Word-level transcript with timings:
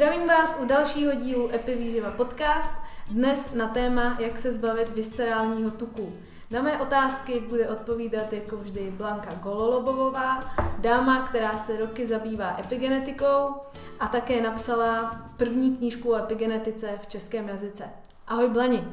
Zdravím 0.00 0.28
vás 0.28 0.56
u 0.60 0.64
dalšího 0.64 1.14
dílu 1.14 1.54
Epivýživa 1.54 2.10
podcast. 2.10 2.70
Dnes 3.10 3.54
na 3.54 3.68
téma, 3.68 4.16
jak 4.18 4.38
se 4.38 4.52
zbavit 4.52 4.88
viscerálního 4.88 5.70
tuku. 5.70 6.12
Na 6.50 6.62
mé 6.62 6.78
otázky 6.78 7.40
bude 7.40 7.68
odpovídat 7.68 8.32
jako 8.32 8.56
vždy 8.56 8.90
Blanka 8.90 9.34
Gololobová, 9.34 10.40
dáma, 10.78 11.22
která 11.22 11.56
se 11.56 11.76
roky 11.76 12.06
zabývá 12.06 12.56
epigenetikou 12.60 13.54
a 14.00 14.06
také 14.06 14.42
napsala 14.42 15.20
první 15.36 15.76
knížku 15.76 16.12
o 16.12 16.16
epigenetice 16.16 16.98
v 17.02 17.06
českém 17.06 17.48
jazyce. 17.48 17.84
Ahoj 18.26 18.48
Blani. 18.48 18.84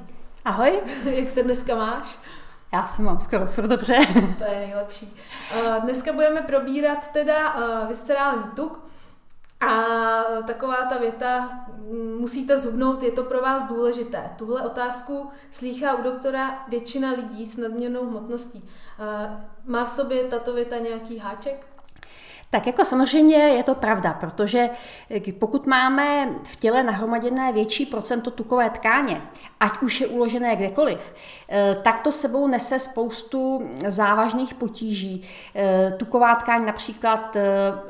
Ahoj. 0.45 0.80
jak 1.03 1.30
se 1.30 1.44
dneska 1.44 1.75
máš? 1.75 2.19
Já 2.73 2.83
se 2.83 3.02
mám 3.02 3.19
skoro 3.19 3.45
furt 3.45 3.67
dobře. 3.67 3.97
to 4.38 4.44
je 4.44 4.59
nejlepší. 4.59 5.16
Eh, 5.52 5.80
dneska 5.80 6.13
budeme 6.13 6.41
probírat 6.41 7.08
teda 7.08 7.55
eh, 7.58 7.88
viscerální 7.88 8.44
tuk, 8.55 8.86
a 9.59 10.23
taková 10.47 10.75
ta 10.75 10.97
věta, 10.97 11.66
musíte 12.20 12.57
zhubnout, 12.57 13.03
je 13.03 13.11
to 13.11 13.23
pro 13.23 13.41
vás 13.41 13.63
důležité. 13.63 14.30
Tuhle 14.38 14.61
otázku 14.61 15.30
slýchá 15.52 15.95
u 15.95 16.03
doktora 16.03 16.66
většina 16.67 17.11
lidí 17.11 17.45
s 17.45 17.57
nadměrnou 17.57 18.05
hmotností. 18.05 18.70
Má 19.66 19.85
v 19.85 19.89
sobě 19.89 20.23
tato 20.23 20.53
věta 20.53 20.77
nějaký 20.77 21.17
háček? 21.17 21.77
Tak 22.49 22.67
jako 22.67 22.85
samozřejmě 22.85 23.35
je 23.35 23.63
to 23.63 23.75
pravda, 23.75 24.13
protože 24.13 24.69
eh, 25.09 25.31
pokud 25.31 25.67
máme 25.67 26.29
v 26.43 26.55
těle 26.55 26.83
nahromaděné 26.83 27.53
větší 27.53 27.85
procento 27.85 28.31
tukové 28.31 28.69
tkáně, 28.69 29.21
ať 29.59 29.81
už 29.81 30.01
je 30.01 30.07
uložené 30.07 30.55
kdekoliv, 30.55 31.13
eh, 31.49 31.77
tak 31.83 31.99
to 31.99 32.11
sebou 32.11 32.47
nese 32.47 32.80
spoustu 32.80 33.69
závažných 33.88 34.53
potíží. 34.53 35.27
Eh, 35.55 35.91
tuková 35.97 36.35
tkáň 36.35 36.66
například 36.66 37.38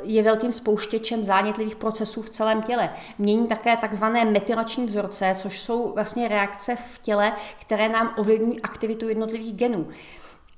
je 0.04 0.24
velkým 0.24 0.52
spouštěčem 0.52 1.24
zánětlivých 1.24 1.76
procesů 1.76 2.22
v 2.22 2.30
celém 2.30 2.62
těle. 2.62 2.90
Mění 3.18 3.48
také 3.48 3.78
takzvané 3.78 4.26
metylační 4.26 4.86
vzorce, 4.86 5.36
což 5.38 5.60
jsou 5.60 5.92
vlastně 5.94 6.28
reakce 6.28 6.76
v 6.76 7.00
těle, 7.00 7.34
které 7.62 7.90
nám 7.90 8.14
ovlivňují 8.18 8.62
aktivitu 8.62 9.10
jednotlivých 9.10 9.54
genů. 9.54 9.88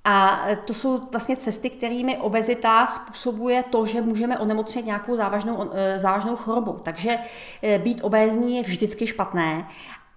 A 0.03 0.45
to 0.65 0.73
jsou 0.73 1.01
vlastně 1.11 1.35
cesty, 1.35 1.69
kterými 1.69 2.17
obezita 2.17 2.87
způsobuje 2.87 3.63
to, 3.63 3.85
že 3.85 4.01
můžeme 4.01 4.39
onemocnit 4.39 4.85
nějakou 4.85 5.15
závažnou, 5.15 5.71
eh, 5.73 5.99
závažnou 5.99 6.35
chorobou. 6.35 6.79
Takže 6.83 7.17
eh, 7.63 7.79
být 7.79 8.01
obézní 8.03 8.57
je 8.57 8.63
vždycky 8.63 9.07
špatné. 9.07 9.67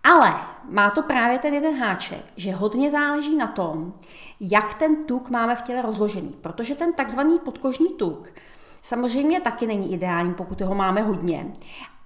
Ale 0.05 0.35
má 0.69 0.91
to 0.91 1.03
právě 1.03 1.39
ten 1.39 1.55
jeden 1.55 1.81
háček, 1.81 2.25
že 2.37 2.53
hodně 2.53 2.91
záleží 2.91 3.37
na 3.37 3.47
tom, 3.47 3.93
jak 4.41 4.75
ten 4.75 5.05
tuk 5.05 5.31
máme 5.31 5.57
v 5.57 5.63
těle 5.63 5.83
rozložený. 5.83 6.35
Protože 6.41 6.75
ten 6.75 6.93
takzvaný 6.93 7.39
podkožní 7.39 7.89
tuk 7.89 8.29
samozřejmě 8.83 9.41
taky 9.41 9.67
není 9.67 9.93
ideální, 9.93 10.35
pokud 10.35 10.61
ho 10.61 10.75
máme 10.75 11.03
hodně. 11.03 11.47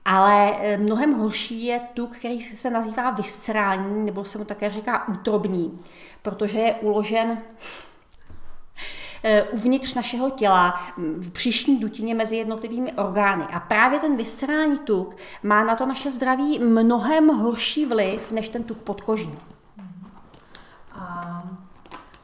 Ale 0.08 0.56
eh, 0.60 0.76
mnohem 0.76 1.14
horší 1.14 1.64
je 1.64 1.80
tuk, 1.94 2.16
který 2.16 2.40
se 2.40 2.70
nazývá 2.70 3.10
viscerální, 3.10 4.04
nebo 4.04 4.24
se 4.24 4.38
mu 4.38 4.44
také 4.44 4.70
říká 4.70 5.08
útrobný, 5.08 5.78
protože 6.22 6.58
je 6.58 6.74
uložen 6.74 7.38
eh, 9.24 9.42
uvnitř 9.42 9.94
našeho 9.94 10.30
těla 10.30 10.80
v 10.96 11.30
příšní 11.30 11.78
dutině 11.78 12.14
mezi 12.14 12.36
jednotlivými 12.36 12.92
orgány. 12.92 13.44
A 13.44 13.60
právě 13.60 13.98
ten 13.98 14.16
viscerální 14.16 14.78
tuk 14.78 15.16
má 15.42 15.64
na 15.64 15.76
to 15.76 15.86
naše 15.86 16.10
zdraví 16.10 16.58
mnohem 16.58 17.28
horší 17.28 17.86
vliv 17.86 18.32
než 18.32 18.48
ten 18.48 18.64
tuk 18.64 18.78
podkožní. 18.78 19.38
A 20.92 21.42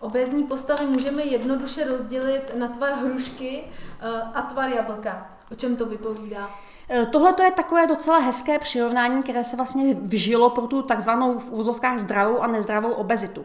obézní 0.01 0.45
postavy 0.45 0.87
můžeme 0.87 1.23
jednoduše 1.23 1.85
rozdělit 1.85 2.53
na 2.59 2.69
tvar 2.69 2.93
hrušky 2.93 3.65
eh, 4.01 4.23
a 4.35 4.43
tvar 4.43 4.69
jablka. 4.69 5.31
O 5.53 5.55
čem 5.55 5.77
to 5.77 5.87
vypovídá? 5.87 6.51
Eh, 6.95 7.07
tohle 7.07 7.35
je 7.43 7.51
takové 7.51 7.87
docela 7.87 8.19
hezké 8.19 8.59
přirovnání, 8.59 9.23
které 9.23 9.45
se 9.45 9.57
vlastně 9.57 9.95
vžilo 9.95 10.51
pro 10.51 10.67
tu 10.67 10.83
takzvanou 10.83 11.39
v 11.39 11.53
úzovkách 11.53 11.99
zdravou 11.99 12.39
a 12.39 12.47
nezdravou 12.47 12.93
obezitu. 12.93 13.45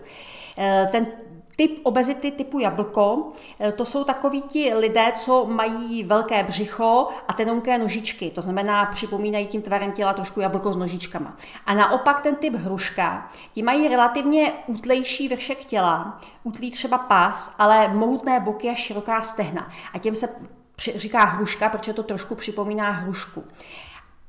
Eh, 0.57 0.89
ten 0.91 1.07
Typ 1.57 1.79
obezity 1.83 2.31
typu 2.31 2.59
jablko, 2.59 3.31
eh, 3.59 3.71
to 3.71 3.85
jsou 3.85 4.03
takoví 4.03 4.41
ti 4.41 4.73
lidé, 4.73 5.11
co 5.15 5.45
mají 5.45 6.03
velké 6.03 6.43
břicho 6.43 7.07
a 7.27 7.33
tenonké 7.33 7.77
nožičky, 7.77 8.31
to 8.31 8.41
znamená 8.41 8.85
připomínají 8.85 9.47
tím 9.47 9.61
tvarem 9.61 9.91
těla 9.91 10.13
trošku 10.13 10.39
jablko 10.39 10.73
s 10.73 10.77
nožičkama. 10.77 11.37
A 11.65 11.73
naopak 11.73 12.21
ten 12.21 12.35
typ 12.35 12.53
hruška, 12.53 13.31
ti 13.53 13.63
mají 13.63 13.87
relativně 13.87 14.53
útlejší 14.67 15.27
vršek 15.27 15.65
těla, 15.65 16.19
útlý 16.43 16.71
třeba 16.71 16.97
pás, 16.97 17.55
ale 17.59 17.87
mohutné 17.87 18.39
boky 18.39 18.69
a 18.69 18.73
široká 18.73 19.21
stehna. 19.21 19.69
A 19.93 19.99
těm 19.99 20.15
se 20.15 20.29
říká 20.77 21.25
hruška, 21.25 21.69
protože 21.69 21.93
to 21.93 22.03
trošku 22.03 22.35
připomíná 22.35 22.91
hrušku. 22.91 23.43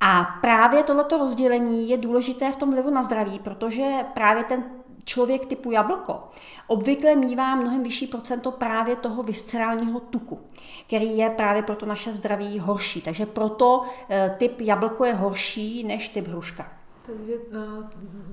A 0.01 0.25
právě 0.41 0.83
tohleto 0.83 1.19
rozdělení 1.19 1.89
je 1.89 1.97
důležité 1.97 2.53
v 2.53 2.57
tom 2.57 2.71
vlivu 2.71 2.91
na 2.91 3.03
zdraví, 3.03 3.39
protože 3.39 3.93
právě 4.15 4.45
ten 4.45 4.65
člověk 5.05 5.47
typu 5.47 5.71
jablko 5.71 6.29
obvykle 6.69 7.17
mívá 7.17 7.55
mnohem 7.55 7.83
vyšší 7.83 8.07
procento 8.07 8.51
právě 8.51 8.97
toho 8.97 9.23
viscerálního 9.23 10.01
tuku, 10.01 10.41
který 10.87 11.19
je 11.19 11.31
právě 11.31 11.63
pro 11.63 11.77
to 11.77 11.87
naše 11.87 12.13
zdraví 12.13 12.59
horší. 12.59 13.03
Takže 13.03 13.27
proto 13.27 13.83
eh, 14.09 14.35
typ 14.39 14.61
jablko 14.61 15.05
je 15.05 15.15
horší 15.15 15.85
než 15.85 16.09
typ 16.09 16.29
hruška. 16.29 16.73
Takže 17.07 17.33
uh, 17.33 17.85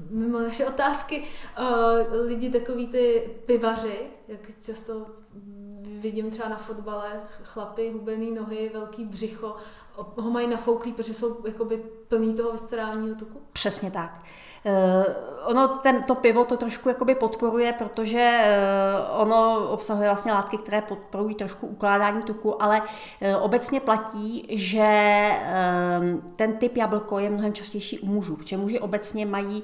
mimo 0.09 0.39
naše 0.39 0.65
otázky, 0.65 1.23
uh, 1.23 2.25
lidi 2.27 2.49
takový 2.49 2.87
ty 2.87 3.29
pivaři, 3.45 3.99
jak 4.27 4.39
často 4.63 5.05
vidím 5.85 6.31
třeba 6.31 6.49
na 6.49 6.57
fotbale 6.57 7.21
chlapy, 7.43 7.91
hubený 7.91 8.31
nohy, 8.31 8.71
velký 8.73 9.05
břicho, 9.05 9.55
ho 9.97 10.31
mají 10.31 10.47
nafouklý, 10.47 10.93
protože 10.93 11.13
jsou 11.13 11.45
jakoby 11.45 11.83
plný 12.07 12.33
toho 12.33 12.51
viscerálního 12.51 13.15
tuku? 13.15 13.41
Přesně 13.53 13.91
tak. 13.91 14.19
Uh, 14.65 14.71
ono, 15.45 15.67
ten, 15.67 16.03
to 16.03 16.15
pivo 16.15 16.45
to 16.45 16.57
trošku 16.57 16.89
jakoby 16.89 17.15
podporuje, 17.15 17.73
protože 17.73 18.43
uh, 19.13 19.21
ono 19.21 19.69
obsahuje 19.69 20.09
vlastně 20.09 20.33
látky, 20.33 20.57
které 20.57 20.81
podporují 20.81 21.35
trošku 21.35 21.67
ukládání 21.67 22.21
tuku, 22.21 22.63
ale 22.63 22.81
uh, 22.81 23.43
obecně 23.43 23.79
platí, 23.79 24.47
že 24.49 24.85
ten 26.35 26.57
typ 26.57 26.77
jablko 26.77 27.19
je 27.19 27.29
mnohem 27.29 27.53
častější 27.53 27.99
u 27.99 28.05
mužů, 28.05 28.35
protože 28.35 28.57
muži 28.57 28.79
obecně 28.79 29.25
mají 29.25 29.63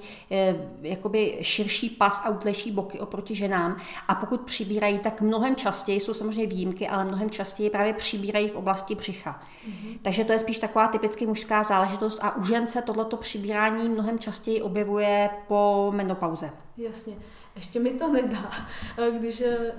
jakoby 0.82 1.38
širší 1.42 1.90
pas 1.90 2.22
a 2.26 2.30
útlejší 2.30 2.72
boky 2.72 3.00
oproti 3.00 3.36
ženám 3.36 3.78
a 4.08 4.16
pokud 4.16 4.42
přibírají, 4.42 5.00
tak 5.00 5.22
mnohem 5.22 5.56
častěji, 5.56 6.00
jsou 6.00 6.14
samozřejmě 6.14 6.48
výjimky, 6.48 6.88
ale 6.88 7.04
mnohem 7.04 7.30
častěji 7.30 7.70
právě 7.70 7.94
přibírají 7.94 8.50
v 8.50 8.56
oblasti 8.56 8.96
břicha. 8.96 9.42
Mm-hmm. 9.68 10.00
Takže 10.02 10.26
to 10.26 10.32
je 10.32 10.40
spíš 10.40 10.60
taková 10.60 10.88
typicky 10.88 11.26
mužská 11.26 11.64
záležitost 11.64 12.20
a 12.24 12.31
u 12.36 12.44
žen 12.44 12.68
se 12.68 12.82
tohleto 12.82 13.18
přibírání 13.18 13.90
mnohem 13.90 14.20
častěji 14.20 14.62
objevuje 14.62 15.30
po 15.48 15.92
menopauze. 15.96 16.52
Jasně. 16.78 17.16
Ještě 17.56 17.80
mi 17.80 17.94
to 17.94 18.08
nedá, 18.14 18.52
když 19.20 19.42
eh, 19.42 19.74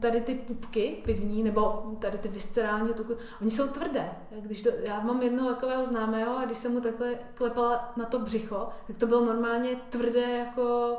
tady 0.00 0.20
ty 0.20 0.34
pupky 0.34 1.02
pivní, 1.04 1.42
nebo 1.42 1.62
tady 1.98 2.18
ty 2.18 2.28
viscerální 2.28 2.94
tuky, 2.94 3.12
oni 3.40 3.50
jsou 3.50 3.66
tvrdé. 3.66 4.10
Když 4.40 4.62
to, 4.62 4.70
já 4.82 5.00
mám 5.00 5.22
jednoho 5.22 5.50
takového 5.50 5.86
známého 5.86 6.38
a 6.38 6.44
když 6.44 6.58
jsem 6.58 6.72
mu 6.72 6.80
takhle 6.80 7.14
klepala 7.34 7.92
na 7.96 8.04
to 8.04 8.18
břicho, 8.18 8.68
tak 8.86 8.96
to 8.96 9.06
bylo 9.06 9.24
normálně 9.24 9.76
tvrdé 9.90 10.38
jako 10.38 10.96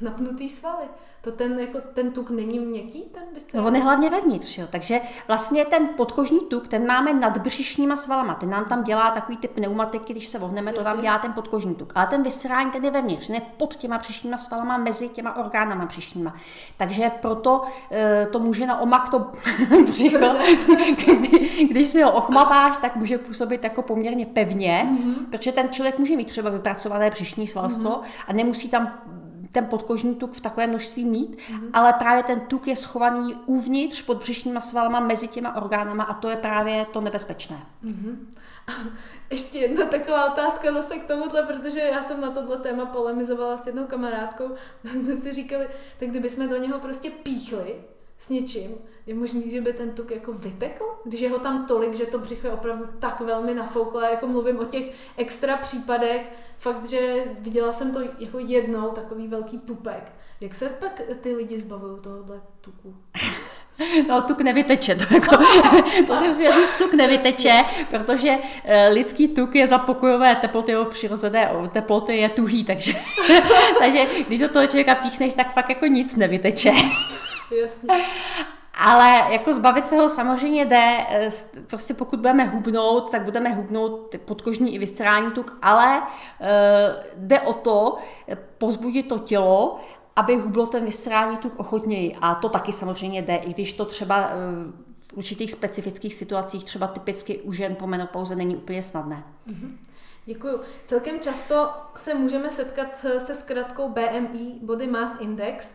napnutý 0.00 0.48
svaly 0.48 0.84
to 1.22 1.32
ten, 1.32 1.58
jako, 1.58 1.78
ten 1.94 2.10
tuk 2.10 2.30
není 2.30 2.58
měkký, 2.58 3.02
ten 3.02 3.22
byste... 3.34 3.58
No 3.58 3.66
on 3.66 3.76
je 3.76 3.82
hlavně 3.82 4.10
vevnitř, 4.10 4.58
jo. 4.58 4.66
takže 4.70 5.00
vlastně 5.28 5.64
ten 5.64 5.88
podkožní 5.96 6.40
tuk, 6.40 6.68
ten 6.68 6.86
máme 6.86 7.14
nad 7.14 7.38
břišníma 7.38 7.96
svalama, 7.96 8.34
ten 8.34 8.50
nám 8.50 8.64
tam 8.64 8.84
dělá 8.84 9.10
takový 9.10 9.36
typ 9.36 9.50
pneumatiky, 9.50 10.12
když 10.12 10.26
se 10.26 10.38
vohneme, 10.38 10.72
to 10.72 10.84
tam 10.84 11.00
dělá 11.00 11.18
ten 11.18 11.32
podkožní 11.32 11.74
tuk. 11.74 11.92
Ale 11.94 12.06
ten 12.06 12.22
vysrání 12.22 12.70
ten 12.70 12.84
je 12.84 12.90
vevnitř, 12.90 13.28
ne 13.28 13.40
pod 13.56 13.74
těma 13.76 13.98
břišníma 13.98 14.38
svalama, 14.38 14.76
mezi 14.76 15.08
těma 15.08 15.36
orgánama 15.36 15.86
břišníma. 15.86 16.34
Takže 16.76 17.10
proto 17.20 17.62
e, 17.90 18.26
to 18.26 18.38
může 18.38 18.66
na 18.66 18.80
omak 18.80 19.08
to 19.08 19.18
břicho, 19.86 20.36
kdy, 21.18 21.66
když 21.70 21.88
si 21.88 22.02
ho 22.02 22.12
ochmatáš, 22.12 22.76
tak 22.76 22.96
může 22.96 23.18
působit 23.18 23.64
jako 23.64 23.82
poměrně 23.82 24.26
pevně, 24.26 24.88
mm-hmm. 24.92 25.14
protože 25.30 25.52
ten 25.52 25.68
člověk 25.68 25.98
může 25.98 26.16
mít 26.16 26.28
třeba 26.28 26.50
vypracované 26.50 27.10
břišní 27.10 27.46
svalstvo 27.46 27.90
mm-hmm. 27.90 28.24
a 28.28 28.32
nemusí 28.32 28.68
tam 28.68 28.92
ten 29.52 29.66
podkožní 29.66 30.14
tuk 30.14 30.32
v 30.32 30.40
takové 30.40 30.66
množství 30.66 31.04
mít, 31.04 31.36
mm-hmm. 31.36 31.70
ale 31.72 31.92
právě 31.92 32.22
ten 32.22 32.40
tuk 32.40 32.66
je 32.66 32.76
schovaný 32.76 33.34
uvnitř 33.46 34.02
pod 34.02 34.18
břišníma 34.18 34.60
svalama 34.60 35.00
mezi 35.00 35.28
těma 35.28 35.56
orgánama 35.56 36.04
a 36.04 36.14
to 36.14 36.28
je 36.28 36.36
právě 36.36 36.86
to 36.92 37.00
nebezpečné. 37.00 37.66
Mm-hmm. 37.84 38.16
Ještě 39.30 39.58
jedna 39.58 39.86
taková 39.86 40.32
otázka 40.32 40.72
zase 40.72 40.98
k 40.98 41.06
tomuhle, 41.06 41.42
protože 41.42 41.80
já 41.80 42.02
jsem 42.02 42.20
na 42.20 42.30
tohle 42.30 42.56
téma 42.56 42.86
polemizovala 42.86 43.58
s 43.58 43.66
jednou 43.66 43.86
kamarádkou. 43.86 44.54
jsme 44.84 45.16
si 45.16 45.32
říkali, 45.32 45.68
tak 45.98 46.08
kdybychom 46.08 46.48
do 46.48 46.56
něho 46.56 46.78
prostě 46.78 47.10
píchli 47.10 47.76
s 48.20 48.28
něčím, 48.28 48.70
je 49.06 49.14
možný, 49.14 49.50
že 49.50 49.60
by 49.60 49.72
ten 49.72 49.90
tuk 49.90 50.10
jako 50.10 50.32
vytekl, 50.32 50.84
když 51.04 51.20
je 51.20 51.30
ho 51.30 51.38
tam 51.38 51.66
tolik, 51.66 51.94
že 51.94 52.06
to 52.06 52.18
břicho 52.18 52.46
je 52.46 52.52
opravdu 52.52 52.84
tak 52.98 53.20
velmi 53.20 53.54
nafouklé, 53.54 54.10
jako 54.10 54.26
mluvím 54.26 54.58
o 54.58 54.64
těch 54.64 54.92
extra 55.16 55.56
případech, 55.56 56.30
fakt, 56.58 56.84
že 56.84 57.24
viděla 57.38 57.72
jsem 57.72 57.92
to 57.92 58.00
jako 58.18 58.38
jednou, 58.38 58.88
takový 58.90 59.28
velký 59.28 59.58
pupek. 59.58 60.12
Jak 60.40 60.54
se 60.54 60.68
pak 60.68 61.02
ty 61.20 61.34
lidi 61.34 61.58
zbavují 61.58 62.00
tohohle 62.00 62.40
tuku? 62.60 62.94
No, 64.08 64.22
tuk 64.22 64.40
nevyteče, 64.40 64.94
to, 64.94 65.14
jako, 65.14 65.36
to 66.06 66.16
si 66.16 66.28
musím 66.28 66.46
říct, 66.46 66.78
tuk 66.78 66.94
nevyteče, 66.94 67.64
protože 67.90 68.38
eh, 68.64 68.88
lidský 68.88 69.28
tuk 69.28 69.54
je 69.54 69.66
za 69.66 69.78
pokojové 69.78 70.36
teploty, 70.36 70.70
jeho 70.70 70.84
přirozené 70.84 71.50
teploty 71.72 72.16
je 72.16 72.28
tuhý, 72.28 72.64
takže, 72.64 72.92
takže 73.78 74.06
když 74.26 74.40
do 74.40 74.48
toho 74.48 74.66
člověka 74.66 74.94
píchneš, 74.94 75.34
tak 75.34 75.52
fakt 75.52 75.68
jako 75.68 75.86
nic 75.86 76.16
nevyteče. 76.16 76.72
Jasně. 77.50 78.04
Ale 78.74 79.32
jako 79.32 79.52
zbavit 79.52 79.88
se 79.88 79.96
ho 79.96 80.08
samozřejmě 80.08 80.64
jde, 80.64 81.06
eh, 81.08 81.30
prostě 81.66 81.94
pokud 81.94 82.16
budeme 82.16 82.44
hubnout, 82.44 83.10
tak 83.10 83.22
budeme 83.22 83.54
hubnout 83.54 84.14
podkožní 84.24 84.74
i 84.74 84.78
viscerální 84.78 85.30
tuk, 85.30 85.58
ale 85.62 86.02
e, 86.40 87.04
jde 87.16 87.40
o 87.40 87.54
to 87.54 87.98
pozbudit 88.58 89.08
to 89.08 89.18
tělo, 89.18 89.80
aby 90.16 90.36
hublo 90.36 90.66
ten 90.66 90.84
viscerální 90.84 91.36
tuk 91.36 91.60
ochotněji. 91.60 92.16
A 92.20 92.34
to 92.34 92.48
taky 92.48 92.72
samozřejmě 92.72 93.22
jde, 93.22 93.36
i 93.36 93.54
když 93.54 93.72
to 93.72 93.84
třeba 93.84 94.30
v 94.92 95.14
určitých 95.14 95.52
specifických 95.52 96.14
situacích, 96.14 96.64
třeba 96.64 96.86
typicky 96.86 97.38
u 97.38 97.52
žen 97.52 97.74
po 97.74 97.86
menopauze, 97.86 98.36
není 98.36 98.56
úplně 98.56 98.82
snadné. 98.82 99.24
Mm-hmm. 99.48 99.76
Děkuju. 100.24 100.60
Celkem 100.84 101.20
často 101.20 101.70
se 101.94 102.14
můžeme 102.14 102.50
setkat 102.50 102.98
se 103.18 103.34
zkratkou 103.34 103.88
BMI, 103.88 104.54
Body 104.62 104.86
Mass 104.86 105.20
Index, 105.20 105.72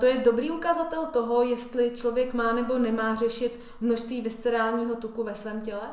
to 0.00 0.06
je 0.06 0.18
dobrý 0.18 0.50
ukazatel 0.50 1.06
toho, 1.06 1.42
jestli 1.42 1.90
člověk 1.90 2.34
má 2.34 2.52
nebo 2.52 2.78
nemá 2.78 3.14
řešit 3.14 3.60
množství 3.80 4.20
viscerálního 4.20 4.94
tuku 4.94 5.22
ve 5.22 5.34
svém 5.34 5.60
těle? 5.60 5.88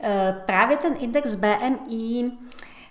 E, 0.00 0.42
právě 0.46 0.76
ten 0.76 0.96
index 0.98 1.34
BMI 1.34 2.32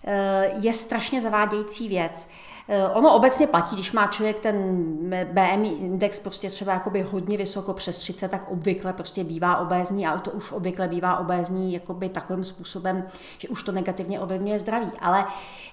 e, 0.04 0.52
je 0.60 0.74
strašně 0.74 1.22
zavádějící 1.22 1.88
věc. 1.88 2.28
Eh, 2.68 2.88
ono 2.88 3.16
obecně 3.16 3.48
platí, 3.48 3.76
když 3.76 3.92
má 3.92 4.08
člověk 4.08 4.40
ten 4.40 4.86
BMI 5.34 5.70
index 5.70 6.20
prostě 6.20 6.50
třeba 6.50 6.74
jakoby 6.74 7.02
hodně 7.02 7.38
vysoko 7.38 7.74
přes 7.74 8.00
30, 8.00 8.32
tak 8.32 8.52
obvykle 8.52 8.94
prostě 8.94 9.24
bývá 9.24 9.58
obézní 9.58 10.08
a 10.08 10.20
to 10.20 10.32
už 10.32 10.52
obvykle 10.52 10.88
bývá 10.88 11.18
obézní 11.18 11.74
jakoby 11.74 12.10
takovým 12.10 12.44
způsobem, 12.44 13.08
že 13.38 13.50
už 13.50 13.64
to 13.64 13.72
negativně 13.72 14.20
ovlivňuje 14.20 14.60
zdraví. 14.60 14.92
Ale 15.02 15.26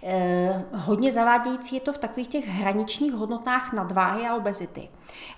eh, 0.03 0.65
hodně 0.73 1.13
zavádějící 1.13 1.75
je 1.75 1.81
to 1.81 1.93
v 1.93 1.99
takových 1.99 2.29
těch 2.29 2.49
hraničních 2.49 3.13
hodnotách 3.13 3.73
nadváhy 3.73 4.27
a 4.27 4.37
obezity. 4.37 4.89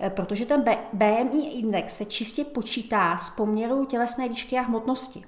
Eh, 0.01 0.11
protože 0.11 0.47
ten 0.47 0.65
BMI 0.93 1.47
index 1.47 1.97
se 1.97 2.05
čistě 2.05 2.45
počítá 2.45 3.17
s 3.17 3.31
poměrou 3.31 3.85
tělesné 3.85 4.29
výšky 4.29 4.59
a 4.59 4.63
hmotnosti. 4.63 5.25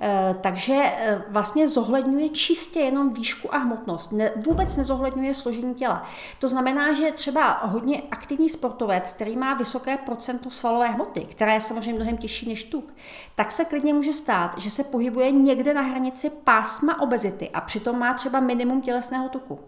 Eh, 0.00 0.36
takže 0.40 0.74
eh, 0.74 1.22
vlastně 1.28 1.68
zohledňuje 1.68 2.28
čistě 2.28 2.80
jenom 2.80 3.12
výšku 3.12 3.54
a 3.54 3.58
hmotnost. 3.58 4.12
Ne, 4.12 4.32
vůbec 4.36 4.76
nezohledňuje 4.76 5.34
složení 5.34 5.74
těla. 5.74 6.06
To 6.38 6.48
znamená, 6.48 6.92
že 6.92 7.12
třeba 7.12 7.58
hodně 7.62 8.02
aktivní 8.10 8.48
sportovec, 8.48 9.12
který 9.12 9.36
má 9.36 9.54
vysoké 9.54 9.96
procento 9.96 10.50
svalové 10.50 10.88
hmoty, 10.88 11.20
která 11.20 11.54
je 11.54 11.60
samozřejmě 11.60 11.94
mnohem 11.94 12.16
těžší 12.16 12.48
než 12.48 12.64
tuk, 12.64 12.94
tak 13.34 13.52
se 13.52 13.64
klidně 13.64 13.94
může 13.94 14.12
stát, 14.12 14.58
že 14.58 14.70
se 14.70 14.84
pohybuje 14.84 15.30
někde 15.30 15.74
na 15.74 15.82
hranici 15.82 16.30
pásma 16.30 17.00
obezity 17.00 17.50
a 17.50 17.60
přitom 17.60 17.98
má 17.98 18.14
třeba 18.14 18.40
minimum 18.40 18.82
tělesného 18.82 19.28
tuku. 19.28 19.58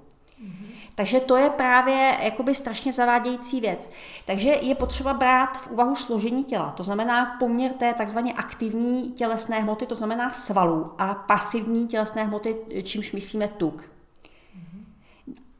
Takže 0.95 1.21
to 1.21 1.37
je 1.37 1.51
právě 1.51 2.19
jakoby 2.23 2.55
strašně 2.55 2.93
zavádějící 2.93 3.61
věc. 3.61 3.91
Takže 4.27 4.51
je 4.51 4.75
potřeba 4.75 5.15
brát 5.15 5.57
v 5.57 5.71
úvahu 5.71 5.95
složení 5.95 6.45
těla, 6.45 6.71
to 6.77 6.83
znamená 6.83 7.37
poměr 7.39 7.73
té 7.73 7.95
takzvaně 7.95 8.33
aktivní 8.33 9.13
tělesné 9.13 9.61
hmoty, 9.61 9.87
to 9.87 9.95
znamená 9.95 10.31
svalů, 10.31 10.93
a 10.99 11.15
pasivní 11.15 11.89
tělesné 11.89 12.25
hmoty, 12.25 12.57
čímž 12.83 13.13
myslíme 13.13 13.49
tuk. 13.49 13.91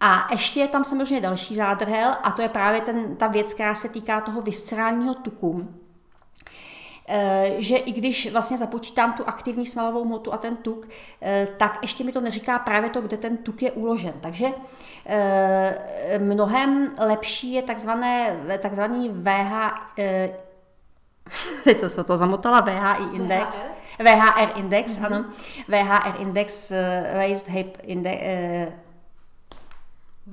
A 0.01 0.29
ještě 0.33 0.61
je 0.61 0.69
tam 0.69 0.85
samozřejmě 0.85 1.21
další 1.21 1.55
zádrhel 1.55 2.17
a 2.23 2.31
to 2.31 2.43
je 2.43 2.49
právě 2.49 2.81
ten, 2.81 3.17
ta 3.17 3.27
věc, 3.27 3.55
která 3.55 3.75
se 3.75 3.89
týká 3.89 4.21
toho 4.21 4.43
viscerálního 4.43 5.15
tuku. 5.15 5.69
Eh, 7.13 7.55
že 7.59 7.77
i 7.77 7.93
když 7.93 8.33
vlastně 8.33 8.59
započítám 8.59 9.13
tu 9.13 9.29
aktivní 9.29 9.67
svalovou 9.67 10.05
hmotu 10.05 10.33
a 10.33 10.39
ten 10.39 10.57
tuk, 10.57 10.89
eh, 11.23 11.49
tak 11.57 11.79
ještě 11.83 12.05
mi 12.05 12.13
to 12.13 12.21
neříká 12.21 12.59
právě 12.59 12.91
to, 12.91 13.01
kde 13.01 13.17
ten 13.17 13.37
tuk 13.37 13.63
je 13.63 13.73
uložen. 13.73 14.15
Takže 14.21 14.47
eh, 15.07 16.19
mnohem 16.19 16.95
lepší 16.99 17.53
je 17.53 17.63
takzvané, 17.63 18.37
takzvaný 18.59 19.09
VH, 19.09 19.53
teď 21.65 21.79
se 21.89 22.05
to 22.05 22.17
zamotala, 22.17 22.61
VHI 22.61 23.17
index. 23.17 23.63
VHR, 23.99 24.05
VHR 24.05 24.59
index, 24.59 24.99
mm-hmm. 24.99 25.07
ano. 25.07 25.25
VHR 25.69 26.21
index, 26.21 26.73
Raised 27.13 27.49
Hip 27.49 27.79
Index, 27.83 28.23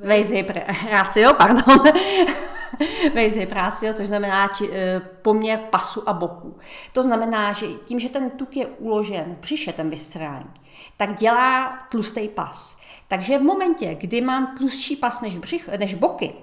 Raised 0.02 0.36
Hip 0.36 0.52
Ratio, 0.92 1.34
pardon. 1.34 1.84
Vejzy 3.14 3.46
práci, 3.46 3.94
což 3.94 4.08
znamená 4.08 4.48
či, 4.48 4.70
e, 4.72 5.00
poměr 5.00 5.60
pasu 5.70 6.10
a 6.10 6.14
boku. 6.14 6.58
To 6.94 7.04
znamená, 7.04 7.54
že 7.54 7.68
tím, 7.68 8.00
že 8.00 8.10
ten 8.10 8.32
tuk 8.32 8.58
je 8.58 8.68
uložen 8.68 9.38
přiše 9.40 9.74
ten 9.74 9.90
viscerální, 9.90 10.52
tak 10.98 11.16
dělá 11.16 11.80
tlustý 11.92 12.30
pas. 12.30 12.80
Takže 13.08 13.40
v 13.40 13.44
momentě, 13.44 13.96
kdy 13.96 14.22
mám 14.22 14.58
tlustší 14.58 14.96
pas 14.96 15.22
než, 15.22 15.38
břich, 15.38 15.70
než 15.80 15.94
boky, 15.94 16.34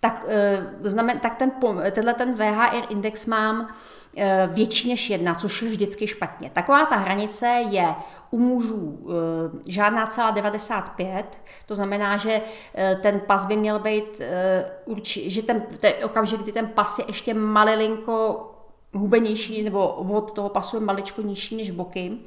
tak, 0.00 0.24
e, 0.28 0.66
znamen, 0.82 1.18
tak 1.18 1.34
ten, 1.34 1.52
tenhle 1.92 2.14
ten 2.14 2.34
VHR 2.34 2.84
index 2.90 3.26
mám 3.26 3.68
Eh, 3.68 4.01
větší 4.46 4.88
než 4.88 5.10
jedna, 5.10 5.34
což 5.34 5.62
je 5.62 5.68
vždycky 5.68 6.06
špatně. 6.06 6.50
Taková 6.50 6.86
ta 6.86 6.96
hranice 6.96 7.46
je 7.46 7.94
u 8.30 8.38
mužů 8.38 8.98
eh, 9.08 9.62
žádná 9.66 10.06
celá 10.06 10.30
95, 10.30 11.38
to 11.66 11.74
znamená, 11.74 12.16
že 12.16 12.40
eh, 12.74 12.98
ten 13.02 13.20
pas 13.20 13.44
by 13.44 13.56
měl 13.56 13.78
být, 13.78 14.20
že 15.04 15.42
ten, 15.42 15.62
ten 15.80 15.92
okamžik, 16.04 16.40
kdy 16.40 16.52
ten 16.52 16.66
pas 16.66 16.98
je 16.98 17.04
ještě 17.08 17.34
malilinko 17.34 18.48
hubenější, 18.94 19.62
nebo 19.62 19.88
od 19.88 20.32
toho 20.32 20.48
pasu 20.48 20.76
je 20.76 20.82
maličko 20.82 21.22
nižší 21.22 21.56
než 21.56 21.70
boky, 21.70 22.18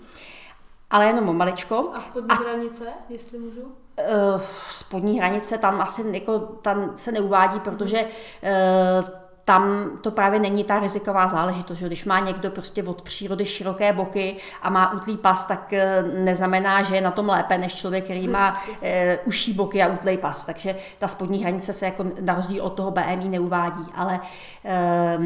ale 0.89 1.05
jenom 1.05 1.37
maličko. 1.37 1.89
A 1.93 2.01
spodní 2.01 2.29
a, 2.29 2.33
hranice, 2.33 2.85
jestli 3.09 3.39
můžu? 3.39 3.61
Uh, 3.61 4.41
spodní 4.71 5.19
hranice 5.19 5.57
tam 5.57 5.81
asi 5.81 6.03
jako, 6.11 6.39
tam 6.39 6.93
se 6.95 7.11
neuvádí, 7.11 7.59
protože 7.59 8.03
uh, 8.03 9.09
tam 9.45 9.89
to 10.01 10.12
právě 10.12 10.39
není 10.39 10.63
ta 10.63 10.80
riziková 10.80 11.27
záležitost, 11.27 11.77
že 11.77 11.88
když 11.88 12.06
má 12.06 12.19
někdo 12.19 12.51
prostě 12.51 12.83
od 12.83 13.01
přírody 13.01 13.45
široké 13.45 13.94
boky 13.94 14.36
a 14.62 14.69
má 14.69 14.94
utlý 14.94 15.18
pas, 15.18 15.45
tak 15.45 15.74
eh, 15.74 16.03
neznamená, 16.03 16.83
že 16.83 16.95
je 16.95 17.01
na 17.01 17.12
tom 17.12 17.30
lépe 17.30 17.57
než 17.57 17.75
člověk, 17.75 18.03
který 18.03 18.27
má 18.27 18.63
e, 18.81 19.19
uší 19.25 19.53
boky 19.53 19.83
a 19.83 19.88
utlý 19.88 20.18
pas. 20.18 20.45
Takže 20.45 20.75
ta 20.97 21.07
spodní 21.07 21.42
hranice 21.42 21.73
se 21.73 21.85
jako 21.85 22.06
na 22.21 22.33
rozdíl 22.33 22.64
od 22.64 22.69
toho 22.69 22.92
BMI 22.92 23.30
neuvádí, 23.30 23.85
ale 23.95 24.19
e, 24.66 25.18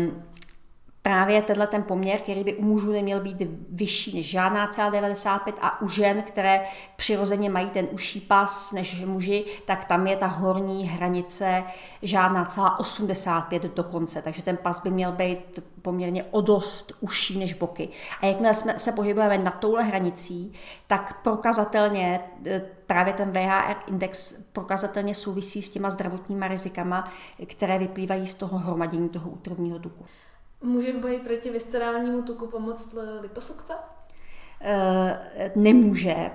právě 1.02 1.42
tenhle 1.42 1.68
ten 1.68 1.84
poměr, 1.84 2.20
který 2.20 2.44
by 2.44 2.56
u 2.56 2.64
mužů 2.64 2.92
neměl 2.92 3.20
být 3.20 3.42
vyšší 3.70 4.16
než 4.16 4.30
žádná 4.30 4.68
celá 4.68 4.90
95 4.90 5.56
a 5.62 5.82
u 5.82 5.88
žen, 5.88 6.22
které 6.22 6.66
přirozeně 6.96 7.50
mají 7.50 7.70
ten 7.70 7.88
uší 7.92 8.22
pas 8.22 8.72
než 8.72 9.06
muži, 9.06 9.46
tak 9.66 9.86
tam 9.86 10.08
je 10.08 10.16
ta 10.16 10.28
horní 10.28 10.88
hranice 10.88 11.64
žádná 12.02 12.46
celá 12.46 12.80
85 12.80 13.64
dokonce, 13.64 14.22
takže 14.22 14.44
ten 14.44 14.58
pas 14.58 14.84
by 14.84 14.90
měl 14.90 15.12
být 15.12 15.60
poměrně 15.82 16.24
o 16.24 16.42
dost 16.42 16.92
uší 17.00 17.40
než 17.40 17.54
boky. 17.54 17.90
A 18.22 18.26
jakmile 18.26 18.54
jsme 18.54 18.80
se 18.80 18.92
pohybujeme 18.92 19.38
na 19.38 19.52
touhle 19.52 19.84
hranicí, 19.84 20.54
tak 20.88 21.22
prokazatelně 21.22 22.20
e, 22.46 22.60
právě 22.88 23.14
ten 23.14 23.32
VHR 23.32 23.76
index 23.88 24.34
prokazatelně 24.54 25.14
souvisí 25.14 25.62
s 25.62 25.70
těma 25.70 25.90
zdravotníma 25.90 26.48
rizikama, 26.48 27.12
které 27.46 27.80
vyplývají 27.80 28.28
z 28.28 28.34
toho 28.34 28.58
hromadění 28.58 29.10
toho 29.10 29.30
útrovního 29.30 29.80
tuku. 29.80 30.06
Může 30.62 30.94
v 30.94 31.00
boji 31.00 31.20
proti 31.20 31.50
viscerálnímu 31.50 32.22
tuku 32.22 32.48
pomoct 32.48 32.96
liposukce? 33.22 33.74
E, 34.62 35.52
nemůže, 35.56 36.32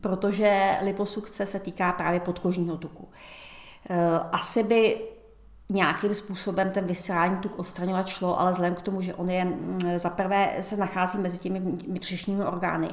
protože 0.00 0.76
liposukce 0.82 1.46
se 1.46 1.60
týká 1.60 1.92
právě 1.92 2.20
podkožního 2.20 2.76
tuku. 2.76 3.08
E, 3.90 4.18
asi 4.32 4.62
by 4.62 5.08
nějakým 5.72 6.14
způsobem 6.14 6.70
ten 6.70 6.84
viscerální 6.84 7.36
tuk 7.36 7.58
odstraňovat 7.58 8.08
šlo, 8.08 8.40
ale 8.40 8.50
vzhledem 8.50 8.74
k 8.74 8.80
tomu, 8.80 9.00
že 9.00 9.14
on 9.14 9.30
je 9.30 9.44
mm, 9.44 9.80
za 9.96 10.10
prvé 10.10 10.56
se 10.60 10.76
nachází 10.76 11.18
mezi 11.18 11.38
těmi 11.38 11.60
vnitřními 11.60 12.44
orgány 12.44 12.88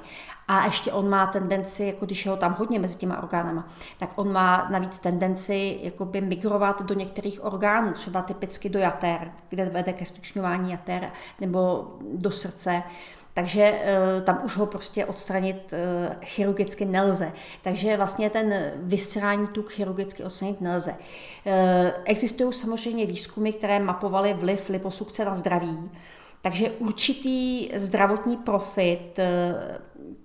a 0.48 0.66
ještě 0.66 0.92
on 0.92 1.10
má 1.10 1.28
tendenci, 1.28 1.84
jako 1.84 2.06
když 2.06 2.26
je 2.26 2.32
ho 2.32 2.38
tam 2.38 2.56
hodně 2.60 2.80
mezi 2.80 2.98
těma 2.98 3.24
orgánama, 3.24 3.68
tak 4.00 4.10
on 4.16 4.32
má 4.32 4.68
navíc 4.70 5.00
tendenci 5.00 5.80
jakoby 5.82 6.22
migrovat 6.22 6.82
do 6.82 6.94
některých 6.94 7.44
orgánů, 7.44 7.94
třeba 7.94 8.22
typicky 8.22 8.70
do 8.70 8.80
jater, 8.80 9.32
kde 9.50 9.66
vede 9.66 9.94
ke 9.94 10.06
stučňování 10.06 10.72
jater, 10.72 11.12
nebo 11.40 11.88
do 12.14 12.32
srdce 12.32 12.84
takže 13.34 13.62
eh, 13.62 14.22
tam 14.22 14.42
už 14.44 14.58
ho 14.58 14.66
prostě 14.66 15.06
odstranit 15.06 15.74
eh, 15.74 16.18
chirurgicky 16.26 16.86
nelze. 16.86 17.32
Takže 17.62 17.98
vlastně 17.98 18.30
ten 18.30 18.72
viscerální 18.76 19.48
tuk 19.48 19.70
chirurgicky 19.70 20.24
odstranit 20.24 20.62
nelze. 20.62 20.96
Eh, 21.46 21.94
existují 22.06 22.54
samozřejmě 22.54 23.06
výzkumy, 23.06 23.54
které 23.54 23.80
mapovaly 23.80 24.34
vliv 24.34 24.70
liposukce 24.70 25.26
na 25.26 25.36
zdraví. 25.36 25.92
Takže 26.42 26.70
určitý 26.70 27.70
zdravotní 27.76 28.38
profit 28.38 29.20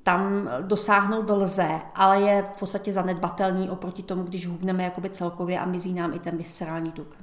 tam 0.02 0.50
dosáhnout 0.60 1.30
lze, 1.30 1.68
ale 1.94 2.20
je 2.20 2.42
v 2.42 2.58
podstatě 2.58 2.92
zanedbatelný 2.92 3.70
oproti 3.70 4.02
tomu, 4.02 4.22
když 4.22 4.46
hubneme 4.46 4.84
jakoby 4.84 5.10
celkově 5.10 5.58
a 5.58 5.66
mizí 5.66 5.94
nám 5.94 6.14
i 6.14 6.18
ten 6.18 6.36
viscerální 6.36 6.92
tuk. 6.92 7.16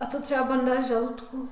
A 0.00 0.06
co 0.06 0.22
třeba 0.22 0.44
bandáž 0.44 0.88
žaludku? 0.88 1.48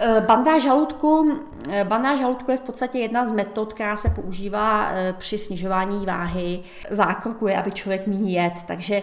Eh, 0.00 0.20
bandáž 0.20 0.62
žaludku, 0.62 1.38
eh, 1.70 1.84
bandáž 1.84 2.18
žaludku 2.18 2.50
je 2.50 2.56
v 2.56 2.60
podstatě 2.60 2.98
jedna 2.98 3.26
z 3.26 3.30
metod, 3.30 3.72
která 3.72 3.96
se 3.96 4.10
používá 4.10 4.90
eh, 4.90 5.14
při 5.18 5.38
snižování 5.38 6.06
váhy. 6.06 6.60
Zákroku 6.90 7.46
je, 7.46 7.56
aby 7.56 7.72
člověk 7.72 8.06
méně 8.06 8.42
jet, 8.42 8.62
takže 8.66 9.02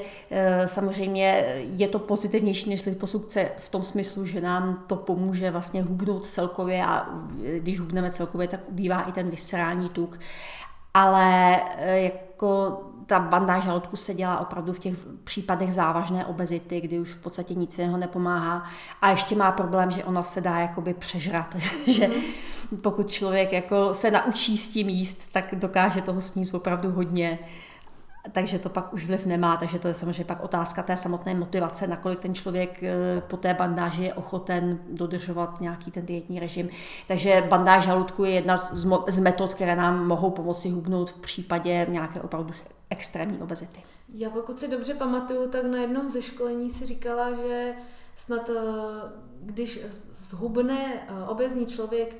samozřejmě 0.65 1.45
je 1.57 1.87
to 1.87 1.99
pozitivnější 1.99 2.69
než 2.69 2.85
liposukce 2.85 3.51
v 3.57 3.69
tom 3.69 3.83
smyslu, 3.83 4.25
že 4.25 4.41
nám 4.41 4.83
to 4.87 4.95
pomůže 4.95 5.51
vlastně 5.51 5.83
hubnout 5.83 6.25
celkově 6.25 6.85
a 6.85 7.09
když 7.57 7.79
hubneme 7.79 8.11
celkově, 8.11 8.47
tak 8.47 8.59
ubývá 8.67 9.01
i 9.01 9.11
ten 9.11 9.29
viscerální 9.29 9.89
tuk. 9.89 10.19
Ale 10.93 11.59
jako 11.95 12.79
ta 13.05 13.19
bandáž 13.19 13.63
žaludku 13.63 13.95
se 13.95 14.13
dělá 14.13 14.39
opravdu 14.39 14.73
v 14.73 14.79
těch 14.79 14.93
případech 15.23 15.73
závažné 15.73 16.25
obezity, 16.25 16.81
kdy 16.81 16.99
už 16.99 17.13
v 17.13 17.21
podstatě 17.21 17.53
nic 17.53 17.77
jiného 17.77 17.97
nepomáhá. 17.97 18.63
A 19.01 19.09
ještě 19.09 19.35
má 19.35 19.51
problém, 19.51 19.91
že 19.91 20.03
ona 20.03 20.23
se 20.23 20.41
dá 20.41 20.59
jakoby 20.59 20.93
přežrat, 20.93 21.55
že 21.87 22.09
pokud 22.81 23.11
člověk 23.11 23.53
jako 23.53 23.93
se 23.93 24.11
naučí 24.11 24.57
s 24.57 24.69
tím 24.69 24.89
jíst, 24.89 25.31
tak 25.31 25.55
dokáže 25.55 26.01
toho 26.01 26.21
sníst 26.21 26.53
opravdu 26.53 26.91
hodně 26.91 27.39
takže 28.31 28.59
to 28.59 28.69
pak 28.69 28.93
už 28.93 29.05
vliv 29.05 29.25
nemá, 29.25 29.57
takže 29.57 29.79
to 29.79 29.87
je 29.87 29.93
samozřejmě 29.93 30.25
pak 30.25 30.43
otázka 30.43 30.83
té 30.83 30.97
samotné 30.97 31.33
motivace, 31.33 31.87
nakolik 31.87 32.19
ten 32.19 32.35
člověk 32.35 32.83
eh, 32.83 33.21
po 33.27 33.37
té 33.37 33.53
bandáži 33.53 34.03
je 34.03 34.13
ochoten 34.13 34.79
dodržovat 34.89 35.61
nějaký 35.61 35.91
ten 35.91 36.05
dietní 36.05 36.39
režim. 36.39 36.69
Takže 37.07 37.43
bandáž 37.49 37.83
žaludku 37.83 38.23
je 38.23 38.31
jedna 38.31 38.57
z 39.07 39.19
metod, 39.19 39.53
které 39.53 39.75
nám 39.75 40.07
mohou 40.07 40.31
pomoci 40.31 40.69
hubnout 40.69 41.09
v 41.09 41.21
případě 41.21 41.85
nějaké 41.89 42.21
opravdu 42.21 42.53
extrémní 42.89 43.41
obezity. 43.41 43.79
Já 44.13 44.29
pokud 44.29 44.59
si 44.59 44.67
dobře 44.67 44.93
pamatuju, 44.93 45.49
tak 45.49 45.63
na 45.63 45.77
jednom 45.77 46.09
ze 46.09 46.21
školení 46.21 46.69
si 46.69 46.85
říkala, 46.85 47.33
že 47.33 47.73
snad 48.15 48.49
eh, 48.49 48.53
když 49.45 49.79
zhubne 50.11 50.77
eh, 50.93 51.27
obezní 51.27 51.65
člověk 51.65 52.15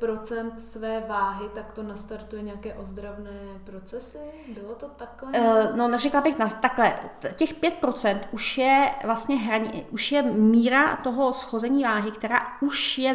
5% 0.00 0.50
své 0.58 1.00
váhy, 1.00 1.44
tak 1.54 1.72
to 1.72 1.82
nastartuje 1.82 2.42
nějaké 2.42 2.74
ozdravné 2.74 3.30
procesy? 3.64 4.18
Bylo 4.54 4.74
to 4.74 4.86
takhle? 4.88 5.40
Uh, 5.40 5.76
no, 5.76 5.88
neřekla 5.88 6.20
bych 6.20 6.38
nás 6.38 6.54
takhle. 6.54 6.94
Těch 7.36 7.60
5% 7.60 8.20
už 8.30 8.58
je 8.58 8.90
vlastně 9.04 9.36
hraní, 9.36 9.86
už 9.90 10.12
je 10.12 10.22
míra 10.22 10.96
toho 10.96 11.32
schození 11.32 11.82
váhy, 11.82 12.10
která 12.10 12.38
už 12.60 12.98
je 12.98 13.14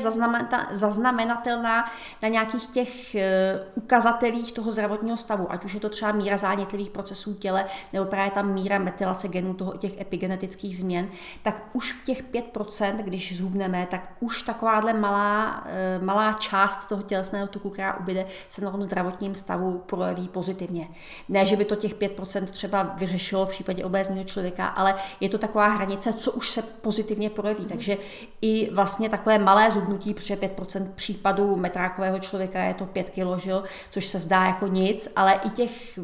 zaznamenatelná 0.72 1.91
na 2.22 2.29
nějakých 2.29 2.67
těch 2.67 3.15
uh, 3.15 3.84
ukazatelích 3.84 4.51
toho 4.51 4.72
zdravotního 4.72 5.17
stavu, 5.17 5.51
ať 5.51 5.65
už 5.65 5.74
je 5.74 5.79
to 5.79 5.89
třeba 5.89 6.12
míra 6.12 6.38
zánětlivých 6.38 6.89
procesů 6.89 7.34
těle, 7.34 7.65
nebo 7.93 8.05
právě 8.05 8.32
ta 8.32 8.41
míra 8.41 8.79
metylace 8.79 9.27
genů 9.27 9.53
toho, 9.53 9.77
těch 9.77 10.01
epigenetických 10.01 10.77
změn, 10.77 11.10
tak 11.41 11.70
už 11.74 12.03
těch 12.05 12.24
5%, 12.24 12.96
když 12.96 13.38
zhubne 13.38 13.52
zhubneme, 13.53 13.88
tak 13.91 14.10
už 14.19 14.41
takováhle 14.41 14.93
malá, 14.93 15.63
eh, 15.65 16.00
malá 16.01 16.33
část 16.33 16.88
toho 16.88 17.01
tělesného 17.01 17.48
tuku, 17.48 17.69
která 17.69 17.98
ubyde, 17.98 18.25
se 18.50 18.62
na 18.62 18.72
tom 18.72 18.83
zdravotním 18.83 19.36
stavu 19.36 19.83
projeví 19.86 20.27
pozitivně. 20.27 20.88
Ne, 21.29 21.45
že 21.45 21.55
by 21.55 21.65
to 21.65 21.75
těch 21.75 21.93
5% 21.93 22.51
třeba 22.51 22.83
vyřešilo 22.83 23.45
v 23.45 23.50
případě 23.50 23.86
obézního 23.86 24.24
člověka, 24.24 24.67
ale 24.67 24.95
je 25.19 25.29
to 25.29 25.38
taková 25.38 25.67
hranice, 25.67 26.13
co 26.13 26.31
už 26.31 26.50
se 26.50 26.62
pozitivně 26.62 27.29
projeví. 27.29 27.65
Takže 27.65 27.98
i 28.41 28.74
vlastně 28.74 29.10
takové 29.10 29.39
malé 29.39 29.72
zubnutí, 29.72 30.13
protože 30.13 30.36
5% 30.36 30.88
případů 30.95 31.55
metrákového 31.55 32.19
člověka 32.19 32.63
je 32.63 32.74
to 32.74 32.86
5 32.86 33.10
kg, 33.10 33.67
což 33.89 34.05
se 34.05 34.19
zdá 34.19 34.45
jako 34.45 34.67
nic, 34.67 35.10
ale 35.15 35.33
i 35.33 35.50
těch 35.50 36.00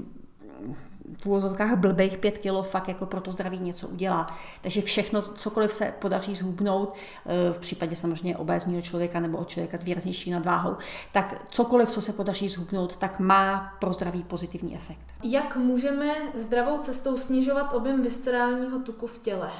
v 1.17 1.25
úvozovkách 1.25 1.75
blbých 1.75 2.17
pět 2.17 2.37
kilo 2.37 2.63
fakt 2.63 2.87
jako 2.87 3.05
pro 3.05 3.21
to 3.21 3.31
zdraví 3.31 3.59
něco 3.59 3.87
udělá. 3.87 4.37
Takže 4.61 4.81
všechno, 4.81 5.21
cokoliv 5.21 5.73
se 5.73 5.93
podaří 5.99 6.35
zhubnout, 6.35 6.93
eh, 7.25 7.53
v 7.53 7.59
případě 7.59 7.95
samozřejmě 7.95 8.37
obézního 8.37 8.81
člověka 8.81 9.19
nebo 9.19 9.43
člověka 9.45 9.77
s 9.77 9.83
výraznější 9.83 10.31
nadváhou, 10.31 10.75
tak 11.11 11.45
cokoliv, 11.49 11.89
co 11.89 12.01
se 12.01 12.13
podaří 12.13 12.49
zhubnout, 12.49 12.95
tak 12.95 13.19
má 13.19 13.73
pro 13.79 13.93
zdraví 13.93 14.23
pozitivní 14.23 14.75
efekt. 14.75 15.01
Jak 15.23 15.55
můžeme 15.55 16.13
zdravou 16.35 16.77
cestou 16.77 17.17
snižovat 17.17 17.73
objem 17.73 18.01
viscerálního 18.01 18.79
tuku 18.79 19.07
v 19.07 19.17
těle? 19.17 19.51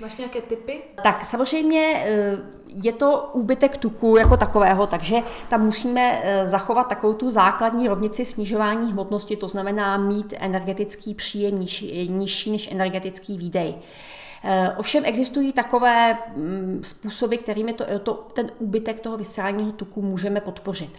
Máš 0.00 0.16
nějaké 0.16 0.40
typy? 0.40 0.82
Tak 1.02 1.24
samozřejmě 1.24 2.04
eh, 2.06 2.38
je 2.66 2.92
to 2.92 3.30
úbytek 3.32 3.76
tuku 3.76 4.16
jako 4.16 4.36
takového, 4.36 4.86
takže 4.86 5.16
tam 5.48 5.64
musíme 5.64 6.20
eh, 6.22 6.48
zachovat 6.48 6.88
takovou 6.88 7.12
tu 7.12 7.30
základní 7.30 7.88
rovnici 7.88 8.24
snižování 8.24 8.92
hmotnosti, 8.92 9.36
to 9.36 9.48
znamená 9.48 9.96
mít 9.96 10.34
energetický 10.38 11.14
příjem 11.14 11.60
nižší, 11.60 12.08
nižší 12.08 12.50
než 12.50 12.72
energetický 12.72 13.38
výdej. 13.38 13.74
Eh, 14.44 14.70
ovšem 14.76 15.04
existují 15.06 15.52
takové 15.52 16.18
mm, 16.36 16.80
způsoby, 16.84 17.36
kterými 17.36 17.72
to, 17.72 17.84
to, 17.98 18.14
ten 18.14 18.50
úbytek 18.58 19.00
toho 19.00 19.16
viscerálního 19.16 19.72
tuku 19.72 20.02
můžeme 20.02 20.40
podpořit. 20.40 20.90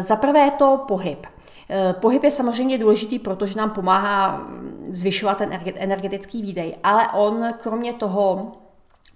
Za 0.00 0.16
prvé 0.16 0.40
je 0.40 0.50
to 0.50 0.84
pohyb. 0.88 1.26
Eh, 1.74 1.92
pohyb 1.92 2.24
je 2.24 2.30
samozřejmě 2.30 2.78
důležitý, 2.78 3.18
protože 3.18 3.58
nám 3.58 3.70
pomáhá 3.70 4.36
mm, 4.36 4.86
zvyšovat 4.88 5.38
ten 5.38 5.60
energetický 5.76 6.42
výdej, 6.42 6.76
ale 6.82 7.08
on 7.08 7.54
kromě 7.62 7.92
toho 7.92 8.52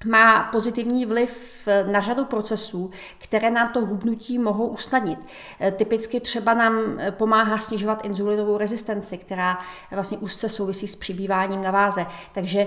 má 0.05 0.43
pozitivní 0.53 1.07
vliv 1.07 1.63
eh, 1.67 1.85
na 1.85 2.01
řadu 2.01 2.25
procesů, 2.25 2.91
které 3.19 3.51
nám 3.51 3.69
to 3.69 3.87
hubnutí 3.87 4.39
mohou 4.39 4.67
usnadnit. 4.67 5.19
Eh, 5.61 5.71
typicky 5.71 6.21
třeba 6.21 6.55
nám 6.55 7.01
pomáhá 7.11 7.59
snižovat 7.59 8.05
inzulinovou 8.05 8.59
rezistenci, 8.59 9.19
která 9.19 9.59
vlastně 9.93 10.19
úzce 10.19 10.49
souvisí 10.49 10.89
s 10.89 10.97
přibýváním 10.97 11.63
na 11.63 11.71
váze. 11.71 12.07
Takže 12.35 12.67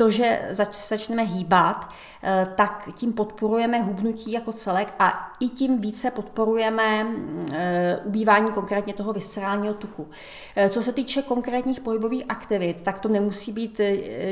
to, 0.00 0.10
že 0.10 0.48
začneme 0.70 1.22
hýbat, 1.22 1.88
eh, 2.22 2.48
tak 2.54 2.88
tím 2.94 3.12
podporujeme 3.12 3.82
hubnutí 3.82 4.32
jako 4.32 4.52
celek 4.52 4.94
a 4.98 5.32
i 5.40 5.48
tím 5.48 5.80
více 5.80 6.10
podporujeme 6.10 7.06
eh, 7.52 8.00
ubývání 8.04 8.52
konkrétně 8.52 8.94
toho 8.94 9.12
viscerálního 9.12 9.74
tuku. 9.74 10.08
Eh, 10.56 10.68
co 10.68 10.82
se 10.82 10.92
týče 10.92 11.22
konkrétních 11.22 11.80
pohybových 11.80 12.24
aktivit, 12.28 12.82
tak 12.82 12.98
to 12.98 13.08
nemusí 13.08 13.52
být 13.52 13.80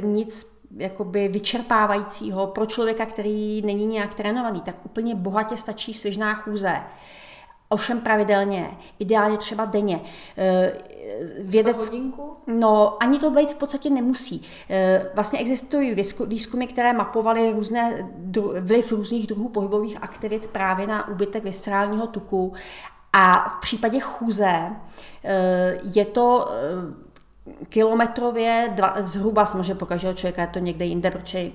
nic 0.00 0.58
jakoby 0.76 1.28
vyčerpávajícího 1.28 2.46
pro 2.46 2.66
člověka, 2.66 3.06
který 3.06 3.62
není 3.62 3.86
nějak 3.86 4.14
trénovaný, 4.14 4.60
tak 4.60 4.76
úplně 4.84 5.14
bohatě 5.14 5.56
stačí 5.56 5.94
svěžná 5.94 6.34
chůze 6.34 6.74
Ovšem 7.70 8.00
pravidelně, 8.00 8.70
ideálně 8.98 9.38
třeba 9.38 9.64
denně. 9.64 10.00
Eh, 10.38 10.72
vědec, 11.38 11.76
hodinku? 11.76 12.36
No, 12.46 13.02
ani 13.02 13.18
to 13.18 13.30
být 13.30 13.52
v 13.52 13.54
podstatě 13.54 13.90
nemusí. 13.90 14.42
Eh, 14.70 15.10
vlastně 15.14 15.38
existují 15.38 15.96
výzkumy, 16.26 16.66
které 16.66 16.92
mapovaly 16.92 17.52
různé, 17.52 18.12
vliv 18.60 18.92
různých 18.92 19.26
druhů 19.26 19.48
pohybových 19.48 19.98
aktivit 20.00 20.46
právě 20.46 20.86
na 20.86 21.08
úbytek 21.08 21.44
viscerálního 21.44 22.06
tuku. 22.06 22.52
A 23.12 23.48
v 23.48 23.60
případě 23.60 24.00
chůze 24.00 24.70
eh, 25.24 25.80
je 25.94 26.04
to 26.04 26.48
kilometrově, 27.68 28.72
dva, 28.74 28.94
zhruba 28.98 29.46
samozřejmě 29.46 29.74
pro 29.74 29.86
každého 29.86 30.14
člověka 30.14 30.42
je 30.42 30.48
to 30.48 30.58
někde 30.58 30.84
jinde, 30.84 31.10
protože 31.10 31.50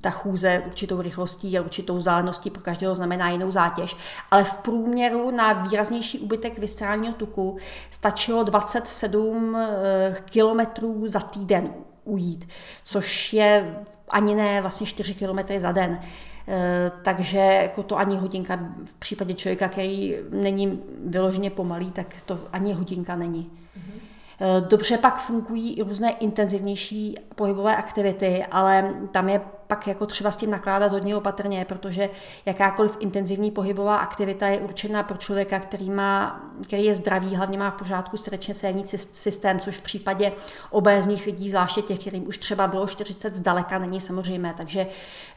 ta 0.00 0.10
chůze 0.10 0.62
určitou 0.66 1.02
rychlostí 1.02 1.58
a 1.58 1.62
určitou 1.62 1.96
vzdáleností 1.96 2.50
pro 2.50 2.62
každého 2.62 2.94
znamená 2.94 3.30
jinou 3.30 3.50
zátěž, 3.50 3.96
ale 4.30 4.44
v 4.44 4.54
průměru 4.58 5.30
na 5.30 5.52
výraznější 5.52 6.18
úbytek 6.18 6.58
viscerálního 6.58 7.14
tuku 7.14 7.56
stačilo 7.90 8.42
27 8.42 9.56
eh, 9.56 10.16
kilometrů 10.24 11.08
za 11.08 11.20
týden 11.20 11.74
ujít, 12.04 12.48
což 12.84 13.32
je 13.32 13.76
ani 14.08 14.34
ne 14.34 14.60
vlastně 14.60 14.86
4 14.86 15.14
kilometry 15.14 15.60
za 15.60 15.72
den. 15.72 16.00
Eh, 16.48 16.92
takže 17.02 17.38
jako 17.38 17.82
to 17.82 17.98
ani 17.98 18.16
hodinka 18.16 18.58
v 18.84 18.94
případě 18.94 19.34
člověka, 19.34 19.68
který 19.68 20.16
není 20.30 20.82
vyloženě 21.04 21.50
pomalý, 21.50 21.90
tak 21.90 22.06
to 22.26 22.38
ani 22.52 22.72
hodinka 22.72 23.16
není. 23.16 23.50
Mm-hmm. 23.50 24.66
Dobře 24.68 24.98
pak 24.98 25.18
fungují 25.18 25.74
i 25.74 25.82
různé 25.82 26.10
intenzivnější 26.10 27.18
pohybové 27.34 27.76
aktivity, 27.76 28.44
ale 28.50 28.94
tam 29.12 29.28
je 29.28 29.40
pak 29.66 29.86
jako 29.86 30.06
třeba 30.06 30.30
s 30.30 30.36
tím 30.36 30.50
nakládat 30.50 30.92
hodně 30.92 31.16
opatrně, 31.16 31.64
protože 31.64 32.10
jakákoliv 32.46 32.96
intenzivní 33.00 33.50
pohybová 33.50 33.96
aktivita 33.96 34.48
je 34.48 34.58
určená 34.58 35.02
pro 35.02 35.16
člověka, 35.16 35.60
který, 35.60 35.90
má, 35.90 36.40
který 36.62 36.84
je 36.84 36.94
zdravý, 36.94 37.36
hlavně 37.36 37.58
má 37.58 37.70
v 37.70 37.74
pořádku 37.78 38.16
srdečně 38.16 38.54
cévní 38.54 38.84
systém, 38.96 39.60
což 39.60 39.78
v 39.78 39.82
případě 39.82 40.32
obézních 40.70 41.26
lidí, 41.26 41.50
zvláště 41.50 41.82
těch, 41.82 41.98
kterým 41.98 42.28
už 42.28 42.38
třeba 42.38 42.66
bylo 42.66 42.86
40 42.86 43.34
zdaleka, 43.34 43.78
není 43.78 44.00
samozřejmé. 44.00 44.54
Takže 44.56 44.86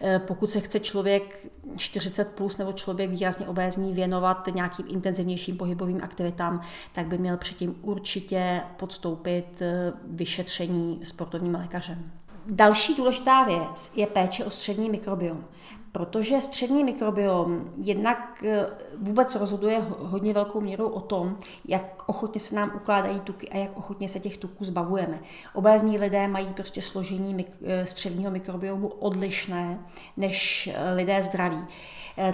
eh, 0.01 0.19
pokud 0.19 0.51
se 0.51 0.59
chce 0.59 0.79
člověk 0.79 1.49
40 1.77 2.27
plus 2.27 2.57
nebo 2.57 2.73
člověk 2.73 3.09
výrazně 3.09 3.47
obézní 3.47 3.93
věnovat 3.93 4.47
nějakým 4.53 4.85
intenzivnějším 4.89 5.57
pohybovým 5.57 6.03
aktivitám, 6.03 6.61
tak 6.91 7.07
by 7.07 7.17
měl 7.17 7.37
předtím 7.37 7.75
určitě 7.81 8.61
podstoupit 8.77 9.61
eh, 9.61 9.93
vyšetření 10.05 10.99
sportovním 11.03 11.55
lékařem. 11.55 12.18
Další 12.51 12.95
důležitá 12.95 13.43
věc 13.43 13.91
je 13.95 14.07
péče 14.07 14.45
o 14.45 14.49
střední 14.49 14.89
mikrobiom. 14.89 15.45
Protože 15.91 16.41
střední 16.41 16.83
mikrobiom 16.83 17.69
jednak 17.77 18.43
eh, 18.45 18.65
vůbec 18.97 19.35
rozhoduje 19.35 19.85
hodně 19.99 20.33
velkou 20.33 20.61
měrou 20.61 20.87
o 20.87 21.01
tom, 21.01 21.37
jak 21.65 22.09
ochotně 22.09 22.41
se 22.41 22.55
nám 22.55 22.71
ukládají 22.75 23.19
tuky 23.19 23.49
a 23.49 23.57
jak 23.57 23.77
ochotně 23.77 24.09
se 24.09 24.19
těch 24.19 24.37
tuků 24.37 24.63
zbavujeme. 24.63 25.19
Obézní 25.53 25.97
lidé 25.97 26.27
mají 26.27 26.47
prostě 26.53 26.81
složení 26.81 27.45
eh, 27.65 27.85
středního 27.85 28.31
mikrobiomu 28.31 28.87
odlišné 28.87 29.79
než 30.17 30.69
eh, 30.73 30.93
lidé 30.93 31.21
zdraví. 31.21 31.67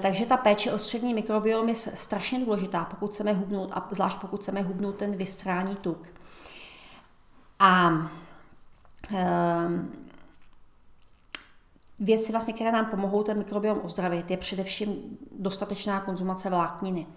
Takže 0.02 0.26
ta 0.26 0.38
péče 0.38 0.74
o 0.74 0.78
střední 0.78 1.14
mikrobiom 1.14 1.70
je 1.70 1.76
strašně 1.76 2.40
důležitá, 2.40 2.86
pokud 2.86 3.12
chceme 3.12 3.34
hubnout, 3.34 3.72
a 3.74 3.88
zvlášť 3.92 4.18
pokud 4.18 4.42
chceme 4.42 4.62
hubnout 4.62 4.96
ten 4.96 5.16
viscerální 5.16 5.76
tuk. 5.76 6.08
A 7.60 7.92
věci, 12.00 12.32
vlastně, 12.32 12.54
které 12.54 12.72
nám 12.72 12.86
pomohou 12.86 13.24
ten 13.24 13.38
mikrobiom 13.38 13.80
ozdravit, 13.84 14.32
je 14.32 14.38
především 14.38 15.18
dostatečná 15.40 16.00
konzumace 16.00 16.50
vlákniny. 16.50 17.08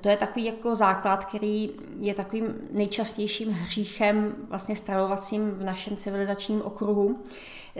To 0.00 0.08
je 0.08 0.16
takový 0.16 0.44
jako 0.44 0.76
základ, 0.76 1.24
který 1.24 1.70
je 2.00 2.14
takovým 2.14 2.54
nejčastějším 2.70 3.50
hříchem 3.50 4.34
vlastně 4.48 4.76
stravovacím 4.76 5.50
v 5.50 5.64
našem 5.64 5.96
civilizačním 5.96 6.62
okruhu. 6.62 7.22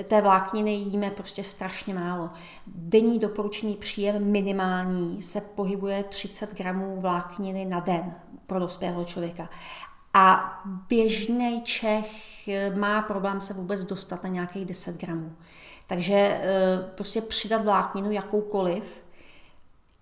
Té 0.05 0.21
vlákniny 0.21 0.73
jíme 0.75 1.11
prostě 1.11 1.45
strašně 1.45 1.95
málo. 1.95 2.31
Denní 2.67 3.19
doporučený 3.19 3.77
příjem 3.77 4.25
minimální 4.25 5.23
se 5.23 5.41
pohybuje 5.41 6.05
30 6.05 6.55
gramů 6.55 7.01
vlákniny 7.01 7.65
na 7.65 7.81
den 7.81 8.15
pro 8.47 8.59
dospělého 8.61 9.05
člověka. 9.05 9.49
A 10.15 10.55
běžný 10.89 11.63
Čech 11.63 12.49
má 12.77 13.03
problém 13.03 13.41
se 13.41 13.55
vůbec 13.55 13.85
dostat 13.85 14.23
na 14.23 14.29
nějakých 14.29 14.65
10 14.67 14.97
gramů. 14.97 15.33
Takže 15.91 16.15
eh, 16.15 16.91
prostě 16.95 17.21
přidat 17.21 17.65
vlákninu 17.65 18.11
jakoukoliv 18.11 19.05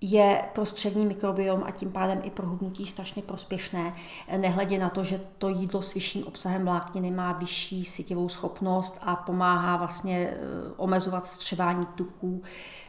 je 0.01 0.45
pro 0.55 0.67
střední 0.67 1.07
mikrobiom 1.07 1.65
a 1.65 1.71
tím 1.71 1.93
pádem 1.93 2.21
i 2.25 2.31
pro 2.31 2.47
hubnutí 2.47 2.87
strašně 2.87 3.23
prospěšné, 3.23 3.95
nehledě 4.37 4.79
na 4.79 4.91
to, 4.91 5.05
že 5.05 5.21
to 5.39 5.49
jídlo 5.49 5.83
s 5.83 5.95
vyšším 5.95 6.27
obsahem 6.27 6.65
vlákniny 6.65 7.11
má 7.11 7.33
vyšší 7.33 7.85
sytivou 7.85 8.29
schopnost 8.29 8.99
a 9.03 9.17
pomáhá 9.17 9.77
vlastně 9.77 10.31
eh, 10.31 10.37
omezovat 10.77 11.27
střebání 11.27 11.87
tuků 11.87 12.43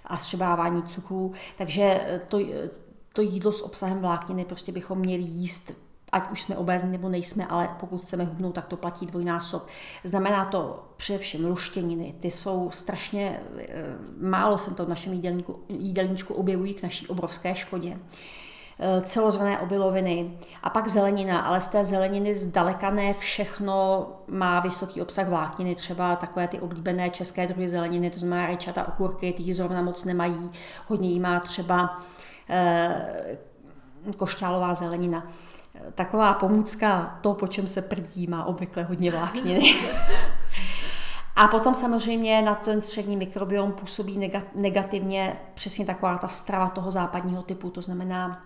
a 0.06 0.18
střebávání 0.18 0.84
cukrů. 0.84 1.34
Takže 1.58 1.84
eh, 1.84 2.22
to, 2.27 2.39
to 3.13 3.22
jídlo 3.22 3.51
s 3.51 3.62
obsahem 3.62 4.00
vlákniny 4.00 4.46
prostě 4.46 4.72
bychom 4.72 5.00
měli 5.00 5.24
jíst 5.24 5.72
ať 6.12 6.32
už 6.32 6.42
jsme 6.42 6.58
obézní 6.58 6.92
nebo 6.92 7.10
nejsme, 7.10 7.46
ale 7.46 7.70
pokud 7.80 8.01
chceme 8.01 8.24
hubnout, 8.24 8.56
tak 8.56 8.66
to 8.66 8.78
platí 8.78 9.06
dvojnásob. 9.06 9.68
Znamená 10.04 10.46
to 10.46 10.86
především 10.98 11.46
luštěniny. 11.46 12.16
Ty 12.20 12.32
jsou 12.32 12.72
strašně, 12.72 13.39
eh, 13.58 13.84
málo 14.22 14.58
jsem 14.58 14.75
to 14.75 14.86
v 14.86 14.89
našem 14.89 15.13
jídelníku, 15.13 15.60
jídelníčku 15.70 16.34
objevují 16.34 16.74
k 16.74 16.84
naší 16.84 17.08
obrovské 17.08 17.56
škodě 17.56 17.98
eh, 18.82 19.01
celozrné 19.01 19.60
obiloviny 19.60 20.38
a 20.63 20.70
pak 20.70 20.88
zelenina, 20.88 21.42
ale 21.42 21.62
z 21.62 21.68
té 21.68 21.86
zeleniny 21.86 22.36
zdaleka 22.36 22.89
ne 22.89 23.13
všechno 23.13 24.08
má 24.28 24.60
vysoký 24.60 25.01
obsah 25.01 25.28
vlákniny, 25.28 25.75
třeba 25.75 26.16
takové 26.16 26.48
ty 26.48 26.60
oblíbené 26.60 27.10
české 27.10 27.48
druhy 27.48 27.70
zeleniny, 27.70 28.10
to 28.10 28.20
znamená 28.20 28.48
rajčata, 28.48 28.88
okurky, 28.88 29.34
ty 29.34 29.54
zrovna 29.54 29.82
moc 29.82 30.06
nemají, 30.06 30.51
hodně 30.88 31.10
jí 31.10 31.20
má 31.20 31.39
třeba 31.39 32.01
eh, 32.50 33.38
košťálová 34.18 34.74
zelenina 34.74 35.28
taková 35.95 36.33
pomůcka, 36.33 37.17
to, 37.21 37.33
po 37.33 37.48
čem 37.48 37.67
se 37.67 37.81
prdí, 37.81 38.27
má 38.27 38.45
obvykle 38.45 38.83
hodně 38.83 39.12
vlákniny. 39.12 39.75
A 41.36 41.48
potom 41.48 41.75
samozřejmě 41.75 42.41
na 42.41 42.55
ten 42.55 42.81
střední 42.81 43.17
mikrobiom 43.17 43.71
působí 43.71 44.29
negativně 44.55 45.39
přesně 45.53 45.86
taková 45.86 46.17
ta 46.17 46.27
strava 46.27 46.69
toho 46.69 46.91
západního 46.91 47.43
typu, 47.43 47.69
to 47.69 47.81
znamená 47.81 48.41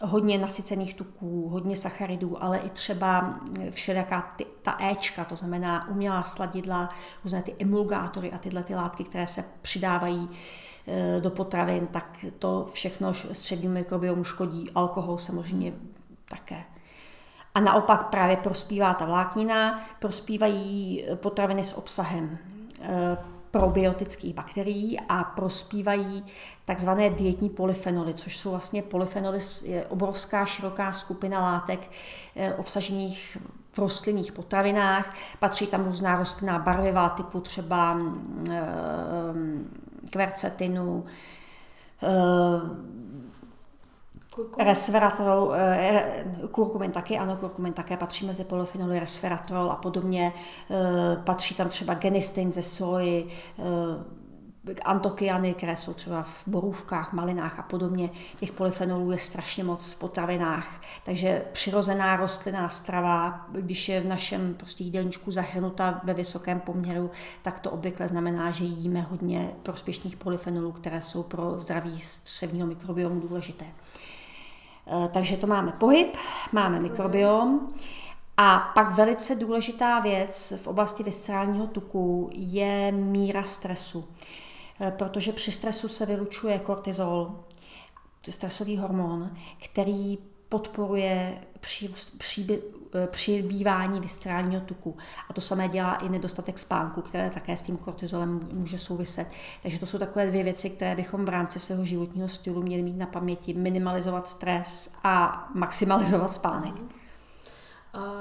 hodně 0.00 0.38
nasycených 0.38 0.94
tuků, 0.94 1.48
hodně 1.48 1.76
sacharidů, 1.76 2.42
ale 2.42 2.58
i 2.58 2.70
třeba 2.70 3.40
všelijaká 3.70 4.32
ty, 4.36 4.46
ta 4.62 4.76
Ečka, 4.90 5.24
to 5.24 5.36
znamená 5.36 5.88
umělá 5.88 6.22
sladidla, 6.22 6.88
různé 7.24 7.42
ty 7.42 7.54
emulgátory 7.58 8.32
a 8.32 8.38
tyhle 8.38 8.62
ty 8.62 8.74
látky, 8.74 9.04
které 9.04 9.26
se 9.26 9.44
přidávají 9.62 10.28
e, 10.86 11.20
do 11.20 11.30
potravin, 11.30 11.86
tak 11.86 12.24
to 12.38 12.64
všechno 12.72 13.14
střednímu 13.14 13.74
mikrobiomu 13.74 14.24
škodí. 14.24 14.70
Alkohol 14.74 15.18
samozřejmě 15.18 15.72
také. 16.30 16.64
A 17.54 17.60
naopak 17.60 18.06
právě 18.06 18.36
prospívá 18.36 18.94
ta 18.94 19.04
vláknina, 19.04 19.82
prospívají 19.98 21.04
potraviny 21.14 21.64
s 21.64 21.78
obsahem 21.78 22.38
e, 22.80 23.16
probiotických 23.50 24.34
bakterií 24.34 25.00
a 25.08 25.24
prospívají 25.24 26.24
takzvané 26.64 27.10
dietní 27.10 27.50
polyfenoly, 27.50 28.14
což 28.14 28.36
jsou 28.38 28.50
vlastně 28.50 28.82
polyfenoly, 28.82 29.38
je 29.64 29.86
obrovská 29.86 30.46
široká 30.46 30.92
skupina 30.92 31.40
látek 31.40 31.90
e, 32.36 32.54
obsažených 32.54 33.38
v 33.72 33.78
rostlinných 33.78 34.32
potravinách. 34.32 35.14
Patří 35.38 35.66
tam 35.66 35.84
různá 35.84 36.16
rostlinná 36.16 36.58
barviva 36.58 37.08
typu 37.08 37.40
třeba 37.40 37.98
e, 38.50 38.62
kvercetinu, 40.10 41.04
Kurkumin. 44.40 44.66
Resveratrol, 44.66 45.54
eh, 45.54 46.24
kurkumin 46.50 46.92
taky, 46.92 47.18
ano, 47.18 47.36
kurkumin 47.36 47.72
také 47.72 47.96
patří 47.96 48.26
mezi 48.26 48.44
polyfenoly, 48.44 49.00
resveratrol 49.00 49.70
a 49.70 49.76
podobně. 49.76 50.32
Eh, 50.70 51.16
patří 51.24 51.54
tam 51.54 51.68
třeba 51.68 51.94
genistin 51.94 52.52
ze 52.52 52.62
soji, 52.62 53.28
eh, 53.58 54.20
antokyany, 54.84 55.54
které 55.54 55.76
jsou 55.76 55.94
třeba 55.94 56.22
v 56.22 56.42
borůvkách, 56.46 57.12
malinách 57.12 57.58
a 57.58 57.62
podobně. 57.62 58.10
Těch 58.40 58.52
polyfenolů 58.52 59.12
je 59.12 59.18
strašně 59.18 59.64
moc 59.64 59.92
v 59.92 59.98
potravinách. 59.98 60.80
Takže 61.04 61.42
přirozená 61.52 62.16
rostlinná 62.16 62.68
strava, 62.68 63.46
když 63.52 63.88
je 63.88 64.00
v 64.00 64.06
našem 64.06 64.54
prostě 64.54 64.84
jídelníčku 64.84 65.30
zahrnuta 65.30 66.00
ve 66.04 66.14
vysokém 66.14 66.60
poměru, 66.60 67.10
tak 67.42 67.58
to 67.58 67.70
obvykle 67.70 68.08
znamená, 68.08 68.50
že 68.50 68.64
jíme 68.64 69.00
hodně 69.00 69.50
prospěšných 69.62 70.16
polyfenolů, 70.16 70.72
které 70.72 71.00
jsou 71.02 71.22
pro 71.22 71.60
zdraví 71.60 72.00
střevního 72.00 72.66
mikrobiomu 72.66 73.20
důležité. 73.20 73.64
Eh, 74.86 75.08
takže 75.12 75.36
to 75.36 75.46
máme 75.46 75.72
pohyb, 75.72 76.16
máme 76.52 76.80
mikrobiom. 76.80 77.72
A 78.36 78.58
pak 78.74 78.94
velice 78.94 79.34
důležitá 79.34 80.00
věc 80.00 80.52
v 80.62 80.66
oblasti 80.66 81.02
viscerálního 81.02 81.66
tuku 81.66 82.30
je 82.32 82.92
míra 82.92 83.42
stresu. 83.42 84.08
Eh, 84.80 84.90
protože 84.90 85.32
při 85.32 85.52
stresu 85.52 85.88
se 85.88 86.06
vylučuje 86.06 86.58
kortizol, 86.58 87.44
stresový 88.30 88.76
hormon, 88.76 89.30
který 89.64 90.18
podporuje 90.50 91.40
eh, 92.94 93.06
přibývání 93.06 94.00
viscerálního 94.00 94.60
tuku. 94.60 94.96
A 95.28 95.32
to 95.32 95.40
samé 95.40 95.68
dělá 95.68 95.94
i 95.94 96.08
nedostatek 96.08 96.58
spánku, 96.58 97.02
které 97.02 97.30
také 97.30 97.56
s 97.56 97.62
tím 97.62 97.76
kortizolem 97.76 98.48
může 98.52 98.78
souviset. 98.78 99.28
Takže 99.62 99.78
to 99.78 99.86
jsou 99.86 99.98
takové 99.98 100.26
dvě 100.26 100.42
věci, 100.42 100.70
které 100.70 100.96
bychom 100.96 101.24
v 101.24 101.28
rámci 101.28 101.60
svého 101.60 101.84
životního 101.84 102.28
stylu 102.28 102.62
měli 102.62 102.82
mít 102.82 102.96
na 102.96 103.06
paměti. 103.06 103.54
Minimalizovat 103.54 104.28
stres 104.28 104.94
a 105.04 105.48
maximalizovat 105.54 106.32
spánek. 106.32 106.74
A, 107.92 108.12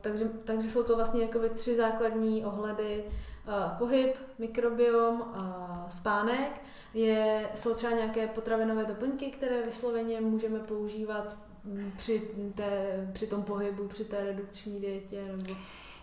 takže, 0.00 0.24
takže 0.44 0.68
jsou 0.68 0.82
to 0.82 0.96
vlastně 0.96 1.22
jakoby 1.22 1.50
tři 1.50 1.76
základní 1.76 2.44
ohledy. 2.44 3.04
A, 3.46 3.68
pohyb, 3.78 4.16
mikrobiom 4.38 5.22
a 5.22 5.86
spánek. 5.88 6.60
Je, 6.94 7.48
jsou 7.54 7.74
třeba 7.74 7.92
nějaké 7.92 8.26
potravinové 8.26 8.84
doplňky, 8.84 9.30
které 9.30 9.62
vysloveně 9.62 10.20
můžeme 10.20 10.58
používat 10.58 11.36
při, 11.96 12.22
té, 12.54 13.08
při 13.12 13.26
tom 13.26 13.42
pohybu, 13.42 13.88
při 13.88 14.04
té 14.04 14.24
redukční 14.24 14.80
dietě? 14.80 15.22
Nebo... 15.36 15.54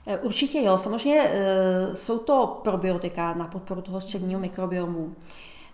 Eh, 0.07 0.17
určitě 0.17 0.61
jo, 0.61 0.77
samozřejmě 0.77 1.21
eh, 1.23 1.95
jsou 1.95 2.17
to 2.17 2.59
probiotika 2.63 3.33
na 3.33 3.47
podporu 3.47 3.81
toho 3.81 4.01
středního 4.01 4.39
mikrobiomu. 4.39 5.15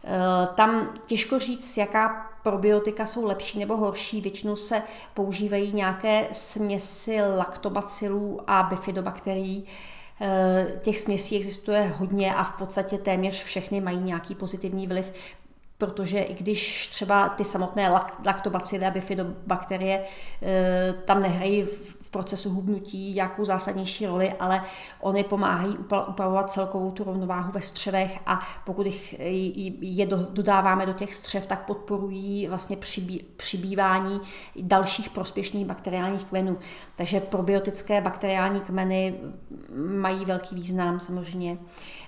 Eh, 0.04 0.48
tam 0.56 0.93
těžko 1.06 1.39
říct, 1.39 1.78
jaká 1.78 2.32
probiotika 2.43 3.06
jsou 3.06 3.26
lepší 3.26 3.60
nebo 3.60 3.78
horší. 3.78 4.21
Většinou 4.21 4.56
se 4.56 4.84
používají 5.13 5.74
nějaké 5.74 6.28
směsi 6.32 7.17
laktobacilů 7.38 8.41
a 8.48 8.63
bifidobakterií. 8.63 9.65
Těch 10.82 11.00
směsí 11.00 11.38
existuje 11.38 11.93
hodně 11.98 12.36
a 12.36 12.43
v 12.43 12.58
podstatě 12.58 12.98
téměř 12.98 13.43
všechny 13.43 13.82
mají 13.82 13.98
nějaký 13.98 14.36
pozitivní 14.36 14.88
vliv 14.88 15.13
protože 15.78 16.20
i 16.20 16.34
když 16.34 16.88
třeba 16.88 17.30
ty 17.30 17.46
samotné 17.46 17.90
laktobacily 18.26 18.86
a 18.86 18.92
bifidobakterie 18.92 20.04
eh, 20.42 20.94
tam 21.06 21.22
nehrají 21.22 21.68
procesu 22.15 22.49
hubnutí 22.49 23.13
nějakou 23.13 23.45
zásadnější 23.45 24.06
roli, 24.06 24.34
ale 24.39 24.63
oni 24.99 25.23
pomáhají 25.23 25.78
upravovat 26.08 26.51
celkovou 26.51 26.91
tu 26.91 27.04
rovnováhu 27.04 27.51
ve 27.51 27.62
střevech 27.62 28.19
a 28.25 28.39
pokud 28.65 28.86
jich, 28.86 29.15
je 29.82 30.06
dodáváme 30.06 30.86
do 30.86 30.93
těch 30.93 31.13
střev, 31.13 31.45
tak 31.45 31.65
podporují 31.65 32.47
vlastně 32.47 32.78
přibývání 33.38 34.21
dalších 34.62 35.10
prospěšných 35.10 35.65
bakteriálních 35.65 36.23
kmenů. 36.23 36.58
Takže 36.95 37.19
probiotické 37.19 38.01
bakteriální 38.01 38.62
kmeny 38.62 39.15
mají 39.75 40.25
velký 40.25 40.56
význam 40.56 40.99
samozřejmě. 40.99 41.58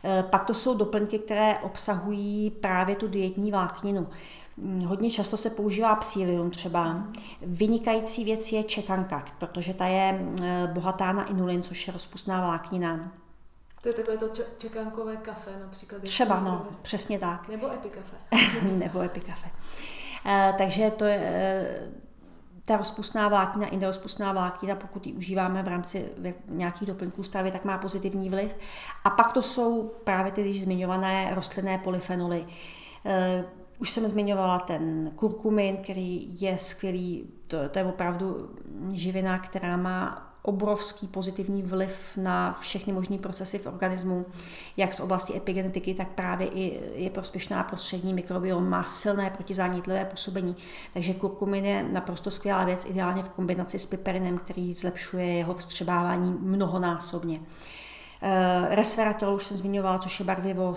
Eh, 0.03 0.23
pak 0.29 0.45
to 0.45 0.53
jsou 0.53 0.77
doplňky, 0.77 1.19
které 1.19 1.59
obsahují 1.59 2.51
právě 2.51 2.95
tu 2.95 3.07
dietní 3.07 3.51
vlákninu. 3.51 4.07
Hodně 4.85 5.11
často 5.11 5.37
se 5.37 5.49
používá 5.49 5.95
psílium 5.95 6.51
třeba. 6.51 7.03
Vynikající 7.41 8.23
věc 8.23 8.51
je 8.51 8.63
čekanka, 8.63 9.25
protože 9.37 9.73
ta 9.73 9.85
je 9.85 10.21
eh, 10.43 10.67
bohatá 10.73 11.11
na 11.11 11.23
inulin, 11.23 11.63
což 11.63 11.87
je 11.87 11.93
rozpustná 11.93 12.45
vláknina. 12.45 13.11
To 13.81 13.89
je 13.89 13.93
takové 13.93 14.17
to 14.17 14.29
čekankové 14.57 15.17
kafe 15.17 15.51
například. 15.59 16.01
Třeba, 16.01 16.39
no, 16.39 16.65
přesně 16.81 17.19
tak. 17.19 17.47
Nebo 17.47 17.73
epikafe. 17.73 18.15
Nebo 18.71 19.01
epikafe. 19.01 19.49
Uh, 20.25 20.57
takže 20.57 20.91
to 20.91 21.05
je, 21.05 21.91
ta 22.65 22.77
rozpustná 22.77 23.27
vláknina, 23.27 23.67
inderozpustná 23.67 24.33
vláknina, 24.33 24.75
pokud 24.75 25.07
ji 25.07 25.13
užíváme 25.13 25.63
v 25.63 25.67
rámci 25.67 26.09
nějakých 26.47 26.87
doplňků 26.87 27.23
stravy, 27.23 27.51
tak 27.51 27.65
má 27.65 27.77
pozitivní 27.77 28.29
vliv. 28.29 28.51
A 29.03 29.09
pak 29.09 29.31
to 29.31 29.41
jsou 29.41 29.91
právě 30.03 30.31
ty 30.31 30.53
zmiňované 30.53 31.31
rostlinné 31.35 31.77
polyfenoly. 31.77 32.45
Už 33.79 33.89
jsem 33.89 34.07
zmiňovala 34.07 34.59
ten 34.59 35.11
kurkumin, 35.15 35.77
který 35.77 36.41
je 36.41 36.57
skvělý, 36.57 37.29
to, 37.47 37.69
to 37.69 37.79
je 37.79 37.85
opravdu 37.85 38.49
živina, 38.91 39.39
která 39.39 39.77
má 39.77 40.27
obrovský 40.47 41.07
pozitivní 41.07 41.63
vliv 41.63 42.17
na 42.17 42.53
všechny 42.53 42.93
možné 42.93 43.17
procesy 43.17 43.57
v 43.57 43.65
organismu, 43.65 44.25
jak 44.77 44.93
z 44.93 44.99
oblasti 44.99 45.37
epigenetiky, 45.37 45.93
tak 45.93 46.09
právě 46.09 46.47
i 46.47 46.81
je 47.03 47.09
prospěšná 47.09 47.63
prostřední 47.63 48.13
mikrobiom, 48.13 48.69
má 48.69 48.83
silné 48.83 49.29
protizánětlivé 49.29 50.05
působení. 50.05 50.55
Takže 50.93 51.13
kurkumin 51.13 51.65
je 51.65 51.83
naprosto 51.83 52.31
skvělá 52.31 52.65
věc, 52.65 52.85
ideálně 52.85 53.23
v 53.23 53.29
kombinaci 53.29 53.79
s 53.79 53.85
piperinem, 53.85 54.37
který 54.37 54.73
zlepšuje 54.73 55.25
jeho 55.25 55.53
vstřebávání 55.53 56.37
mnohonásobně. 56.39 57.39
Eh, 58.21 58.75
resveratrol 58.75 59.36
už 59.36 59.45
jsem 59.45 59.58
zmiňovala, 59.58 59.99
což 59.99 60.19
je 60.19 60.25
barvivo 60.25 60.75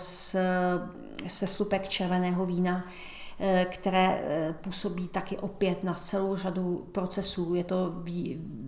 se 1.26 1.46
slupek 1.46 1.88
červeného 1.88 2.46
vína. 2.46 2.84
Eh, 3.42 3.66
které 3.70 4.22
eh, 4.24 4.54
působí 4.60 5.08
taky 5.08 5.38
opět 5.38 5.84
na 5.84 5.94
celou 5.94 6.36
řadu 6.36 6.88
procesů. 6.92 7.54
Je 7.54 7.64
to 7.64 7.92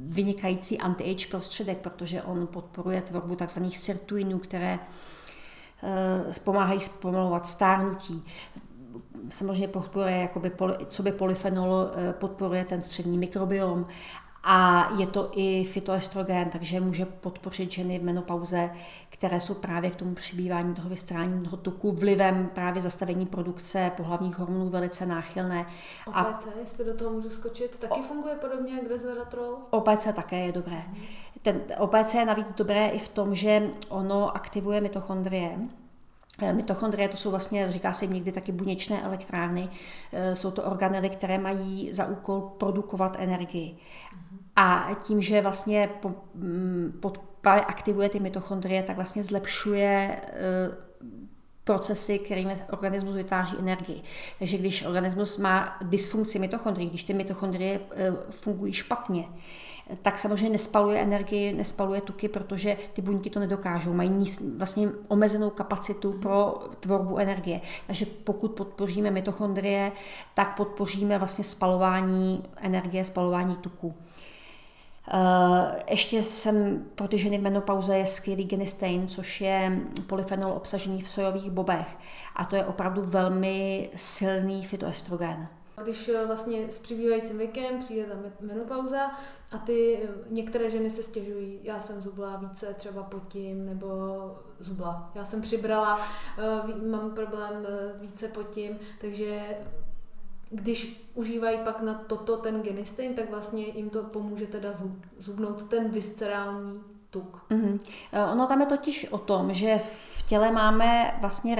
vynikající 0.07 0.79
anti-age 0.79 1.27
prostředek, 1.31 1.79
protože 1.79 2.23
on 2.23 2.47
podporuje 2.47 3.03
tvorbu 3.03 3.37
tzv. 3.37 3.65
sirtuinů, 3.73 4.39
které 4.39 4.79
pomáhají 6.45 6.81
zpomalovat 6.81 7.49
stárnutí. 7.49 8.25
Samozřejmě 9.31 9.69
podporuje, 9.69 10.17
jakoby, 10.17 10.53
co 10.87 11.03
by 11.03 11.13
polyfenol 11.13 11.91
podporuje 12.13 12.65
ten 12.65 12.83
střední 12.83 13.19
mikrobiom 13.19 13.87
a 14.45 14.89
je 14.99 15.07
to 15.07 15.31
i 15.33 15.65
fitoestrogen, 15.65 16.51
takže 16.51 16.81
může 16.81 17.07
podpořit 17.07 17.73
ženy 17.73 17.99
v 17.99 18.03
menopauze, 18.03 18.71
které 19.09 19.41
jsou 19.41 19.55
právě 19.55 19.91
k 19.91 19.97
tomu 19.97 20.15
přibývání 20.15 20.75
toho 20.75 20.89
vystrání 20.89 21.45
toho 21.45 21.57
tuku 21.57 21.93
vlivem 21.93 22.51
právě 22.55 22.83
zastavení 22.83 23.27
produkce 23.27 23.93
pohlavních 23.97 24.39
hormonů 24.39 24.69
velice 24.69 25.07
náchylné. 25.07 25.67
OPC, 26.07 26.47
a 26.47 26.59
jestli 26.61 26.85
do 26.85 26.95
toho 26.95 27.11
můžu 27.11 27.29
skočit, 27.29 27.79
taky 27.79 28.01
o, 28.01 28.03
funguje 28.03 28.35
podobně 28.35 28.75
jak 28.75 28.87
resveratrol? 28.87 29.57
OPC 29.71 30.09
také 30.15 30.47
je 30.47 30.53
dobré. 30.53 30.83
Ten 31.43 31.61
OPC 31.79 32.15
je 32.15 32.25
navíc 32.25 32.47
dobré 32.57 32.89
i 32.89 32.99
v 32.99 33.09
tom, 33.09 33.35
že 33.35 33.71
ono 33.89 34.37
aktivuje 34.37 34.81
mitochondrie, 34.81 35.59
Eh, 36.39 36.53
mitochondrie 36.53 37.09
to 37.09 37.17
jsou 37.17 37.31
vlastně, 37.31 37.73
říká 37.73 37.93
se 37.93 38.05
jim 38.05 38.15
někdy 38.15 38.33
taky 38.33 38.53
buněčné 38.53 39.03
elektrárny. 39.03 39.69
Eh, 40.13 40.37
jsou 40.37 40.51
to 40.51 40.63
organely, 40.63 41.11
které 41.11 41.39
mají 41.39 41.93
za 41.93 42.07
úkol 42.07 42.41
produkovat 42.41 43.17
energii. 43.21 43.77
A 44.57 44.89
tím, 45.03 45.23
že 45.23 45.41
vlastně 45.41 45.89
mm, 46.35 46.99
pod, 47.01 47.21
aktivuje 47.47 48.09
ty 48.09 48.21
mitochondrie, 48.21 48.83
tak 48.83 48.97
vlastně 48.97 49.23
zlepšuje 49.23 50.21
eh, 50.23 50.93
procesy, 51.65 52.19
kterými 52.19 52.55
organismus 52.71 53.15
vytváří 53.15 53.57
energii. 53.59 54.03
Takže 54.39 54.59
když 54.59 54.85
organismus 54.85 55.39
má 55.39 55.79
dysfunkci 55.83 56.39
mitochondrií, 56.39 56.89
když 56.89 57.05
ty 57.05 57.15
mitochondrie 57.15 57.81
fungují 58.31 58.73
špatně, 58.73 59.25
tak 60.03 60.19
samozřejmě 60.19 60.51
nespaluje 60.51 61.01
energii, 61.01 61.53
nespaluje 61.53 62.01
tuky, 62.01 62.29
protože 62.29 62.77
ty 62.93 63.03
buňky 63.03 63.31
to 63.31 63.41
nedokážou. 63.41 63.93
Mají 63.93 64.25
vlastně 64.57 64.89
omezenou 65.09 65.51
kapacitu 65.51 66.13
pro 66.13 66.55
tvorbu 66.81 67.19
energie. 67.19 67.61
Takže 67.87 68.07
pokud 68.07 68.53
podpoříme 68.53 69.11
mitochondrie, 69.11 69.93
tak 70.35 70.57
podpoříme 70.57 71.19
vlastně 71.19 71.45
spalování 71.45 72.45
energie, 72.57 73.05
spalování 73.05 73.57
tuku. 73.57 73.95
Eh, 75.09 75.83
ještě 75.91 76.23
jsem 76.23 76.87
pro 76.95 77.09
ženy 77.13 77.39
v 77.39 77.43
menopauze 77.43 77.97
je 77.97 78.07
skvělý 78.07 78.45
genistein, 78.45 79.09
což 79.09 79.41
je 79.41 79.81
polyfenol 80.07 80.53
obsažený 80.53 81.01
v 81.01 81.09
sojových 81.09 81.51
bobech. 81.51 81.97
A 82.37 82.45
to 82.45 82.57
je 82.57 82.65
opravdu 82.65 83.03
velmi 83.05 83.91
silný 83.95 84.67
fitoestrogen. 84.67 85.49
Když 85.83 86.09
eh, 86.09 86.27
vlastně 86.27 86.71
s 86.71 86.79
přibývajícím 86.79 87.39
věkem 87.39 87.79
přijde 87.79 88.05
ta 88.05 88.15
menopauza 88.41 89.11
a 89.53 89.59
ty 89.59 90.01
eh, 90.05 90.09
některé 90.31 90.71
ženy 90.71 90.91
se 90.91 91.03
stěžují, 91.03 91.61
já 91.63 91.81
jsem 91.81 92.03
zubla 92.03 92.37
více 92.37 92.75
třeba 92.75 93.03
pod 93.03 93.29
tím, 93.29 93.67
nebo 93.67 93.89
zubla. 94.59 95.11
Já 95.15 95.25
jsem 95.25 95.41
přibrala, 95.41 96.01
mám 96.91 97.11
problém 97.15 97.67
více 98.01 98.29
pod 98.29 98.49
tím, 98.49 98.79
takže 99.01 99.43
když 100.53 101.11
užívají 101.15 101.59
pak 101.65 101.81
na 101.81 101.95
toto 101.95 102.37
ten 102.37 102.63
genistein, 102.63 103.15
tak 103.15 103.31
vlastně 103.31 103.67
jim 103.67 103.91
to 103.91 104.03
pomůže 104.03 104.47
teda 104.47 104.69
zubnout 105.19 105.63
ten 105.63 105.91
viscerální 105.91 106.81
tuk. 107.11 107.47
Mm-hmm. 107.51 107.79
Ono 108.33 108.47
tam 108.47 108.61
je 108.61 108.67
totiž 108.67 109.07
o 109.11 109.19
tom, 109.19 109.55
že 109.55 109.79
v 109.79 110.27
těle 110.27 110.53
máme 110.53 111.19
vlastně 111.21 111.57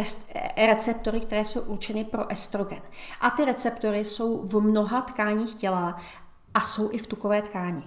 receptory, 0.67 1.21
které 1.21 1.45
jsou 1.45 1.61
určeny 1.61 2.05
pro 2.05 2.31
estrogen. 2.31 2.83
A 3.21 3.31
ty 3.31 3.45
receptory 3.45 4.05
jsou 4.05 4.43
v 4.43 4.61
mnoha 4.61 5.01
tkáních 5.01 5.55
těla 5.55 6.01
a 6.55 6.61
jsou 6.61 6.91
i 6.93 6.99
v 6.99 7.07
tukové 7.07 7.43
tkáni. 7.43 7.83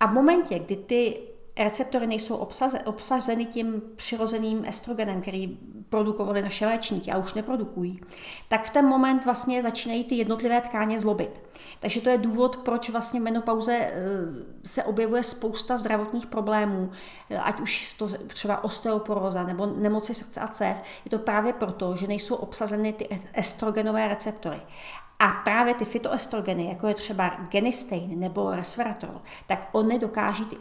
A 0.00 0.06
v 0.06 0.12
momentě, 0.12 0.58
kdy 0.58 0.76
ty 0.76 1.20
receptory 1.56 2.06
nejsou 2.06 2.46
obsazeny 2.84 3.44
tím 3.44 3.82
přirozeným 3.96 4.64
estrogenem, 4.64 5.20
který 5.20 5.58
produkovali 5.88 6.42
naše 6.42 6.66
léčníky 6.66 7.10
a 7.10 7.18
už 7.18 7.34
neprodukují, 7.34 8.00
tak 8.48 8.64
v 8.64 8.70
ten 8.70 8.86
moment 8.86 9.24
vlastně 9.24 9.62
začínají 9.62 10.04
ty 10.04 10.14
jednotlivé 10.14 10.60
tkáně 10.60 10.98
zlobit. 10.98 11.40
Takže 11.80 12.00
to 12.00 12.08
je 12.08 12.18
důvod, 12.18 12.56
proč 12.56 12.90
vlastně 12.90 13.20
menopauze 13.20 13.76
eh, 13.76 13.92
se 14.64 14.84
objevuje 14.84 15.22
spousta 15.22 15.78
zdravotních 15.78 16.26
problémů, 16.26 16.90
eh, 17.30 17.38
ať 17.38 17.60
už 17.60 17.94
to 17.94 18.08
třeba 18.26 18.64
osteoporóza 18.64 19.42
nebo 19.42 19.66
nemoci 19.66 20.14
srdce 20.14 20.40
a 20.40 20.48
cév. 20.48 20.82
Je 21.04 21.10
to 21.10 21.18
právě 21.18 21.52
proto, 21.52 21.96
že 21.96 22.06
nejsou 22.06 22.34
obsazeny 22.34 22.92
ty 22.92 23.20
estrogenové 23.34 24.08
receptory. 24.08 24.60
A 25.22 25.28
právě 25.28 25.74
ty 25.74 25.84
fytoestrogeny, 25.84 26.68
jako 26.68 26.88
je 26.88 26.94
třeba 26.94 27.28
genistein 27.50 28.20
nebo 28.20 28.50
resveratrol, 28.50 29.20
tak 29.46 29.68
oni 29.72 29.98
dokáží 29.98 30.44
ty 30.44 30.56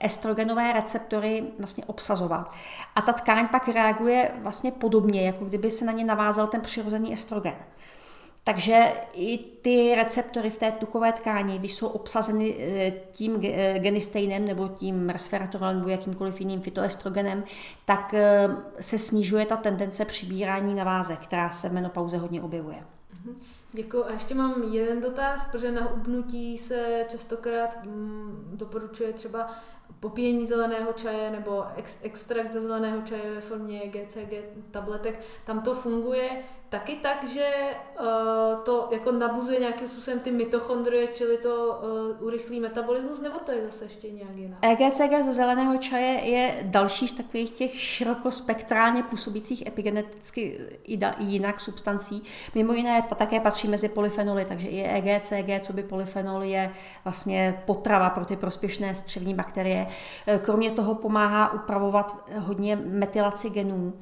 estrogenové 0.00 0.72
receptory 0.72 1.44
vlastně 1.58 1.84
obsazovat. 1.84 2.52
A 2.96 3.02
ta 3.02 3.12
tkáň 3.12 3.48
pak 3.48 3.68
reaguje 3.68 4.30
vlastně 4.42 4.72
podobně, 4.72 5.26
jako 5.26 5.44
kdyby 5.44 5.70
se 5.70 5.84
na 5.84 5.92
ně 5.92 6.04
navázal 6.04 6.46
ten 6.46 6.60
přirozený 6.60 7.12
estrogen. 7.12 7.54
Takže 8.44 8.92
i 9.12 9.38
ty 9.38 9.94
receptory 9.94 10.50
v 10.50 10.56
té 10.56 10.72
tukové 10.72 11.12
tkáni, 11.12 11.58
když 11.58 11.74
jsou 11.74 11.86
obsazeny 11.86 12.54
eh, 12.58 12.92
tím 13.10 13.40
eh, 13.44 13.78
genisteinem 13.78 14.44
nebo 14.44 14.68
tím 14.68 15.10
resveratrolem 15.10 15.78
nebo 15.78 15.88
jakýmkoliv 15.88 16.40
jiným 16.40 16.60
fytoestrogenem, 16.60 17.44
tak 17.84 18.14
eh, 18.14 18.48
se 18.80 18.98
snižuje 18.98 19.46
ta 19.46 19.56
tendence 19.56 20.04
přibírání 20.04 20.74
navázek, 20.74 21.18
která 21.18 21.48
se 21.48 21.68
v 21.68 21.72
menopauze 21.72 22.18
hodně 22.18 22.42
objevuje. 22.42 22.76
Mhm. 23.24 23.40
Děkuji. 23.74 24.04
A 24.04 24.12
ještě 24.12 24.34
mám 24.34 24.62
jeden 24.62 25.00
dotaz, 25.00 25.46
protože 25.46 25.72
na 25.72 25.92
ubnutí 25.92 26.58
se 26.58 27.06
častokrát 27.08 27.84
mm, 27.86 28.50
doporučuje 28.52 29.12
třeba 29.12 29.50
popíjení 30.00 30.46
zeleného 30.46 30.92
čaje 30.92 31.30
nebo 31.30 31.64
ex, 31.76 31.98
extrakt 32.02 32.50
ze 32.50 32.60
zeleného 32.60 33.02
čaje 33.02 33.34
ve 33.34 33.40
formě 33.40 33.88
GCG 33.88 34.32
tabletek. 34.70 35.20
Tam 35.44 35.60
to 35.60 35.74
funguje 35.74 36.44
taky 36.74 36.96
tak, 36.96 37.24
že 37.28 37.46
uh, 38.00 38.06
to 38.64 38.88
jako 38.92 39.12
nabuzuje 39.12 39.60
nějakým 39.60 39.88
způsobem 39.88 40.20
ty 40.20 40.30
mitochondrie, 40.30 41.06
čili 41.06 41.38
to 41.38 41.80
uh, 42.18 42.26
urychlí 42.26 42.60
metabolismus, 42.60 43.20
nebo 43.20 43.38
to 43.38 43.52
je 43.52 43.64
zase 43.64 43.84
ještě 43.84 44.10
nějak 44.10 44.36
jinak? 44.36 44.58
EGCG 44.62 45.24
ze 45.24 45.32
zeleného 45.34 45.76
čaje 45.78 46.06
je 46.06 46.58
další 46.62 47.08
z 47.08 47.12
takových 47.12 47.50
těch 47.50 47.80
širokospektrálně 47.80 49.02
působících 49.02 49.66
epigeneticky 49.66 50.60
jinak 51.18 51.60
substancí. 51.60 52.22
Mimo 52.54 52.72
jiné 52.72 53.02
také 53.16 53.40
patří 53.40 53.68
mezi 53.68 53.88
polyfenoly, 53.88 54.44
takže 54.44 54.68
i 54.68 54.82
EGCG, 54.82 55.66
co 55.66 55.72
by 55.72 55.82
polyfenol, 55.82 56.42
je 56.42 56.70
vlastně 57.04 57.62
potrava 57.66 58.10
pro 58.10 58.24
ty 58.24 58.36
prospěšné 58.36 58.94
střevní 58.94 59.34
bakterie. 59.34 59.86
E, 60.26 60.38
kromě 60.38 60.70
toho 60.70 60.94
pomáhá 60.94 61.52
upravovat 61.52 62.30
hodně 62.38 62.76
metylaci 62.76 63.50
genů. 63.50 63.92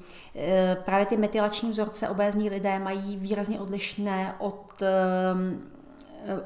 Právě 0.84 1.06
ty 1.06 1.16
metylační 1.16 1.70
vzorce 1.70 2.08
obézní 2.08 2.48
lidé 2.62 2.78
mají 2.78 3.16
výrazně 3.16 3.60
odlišné 3.60 4.34
od 4.38 4.82
ehm, 4.82 5.62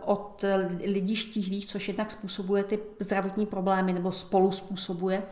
od 0.05 0.45
lidí 0.85 1.17
štíhlých, 1.17 1.67
což 1.67 1.89
jednak 1.89 2.11
způsobuje 2.11 2.65
ty 2.65 2.79
zdravotní 3.01 3.47
problémy 3.47 3.93
nebo 3.93 4.13
spolu 4.13 4.53
způsobuje. 4.53 5.23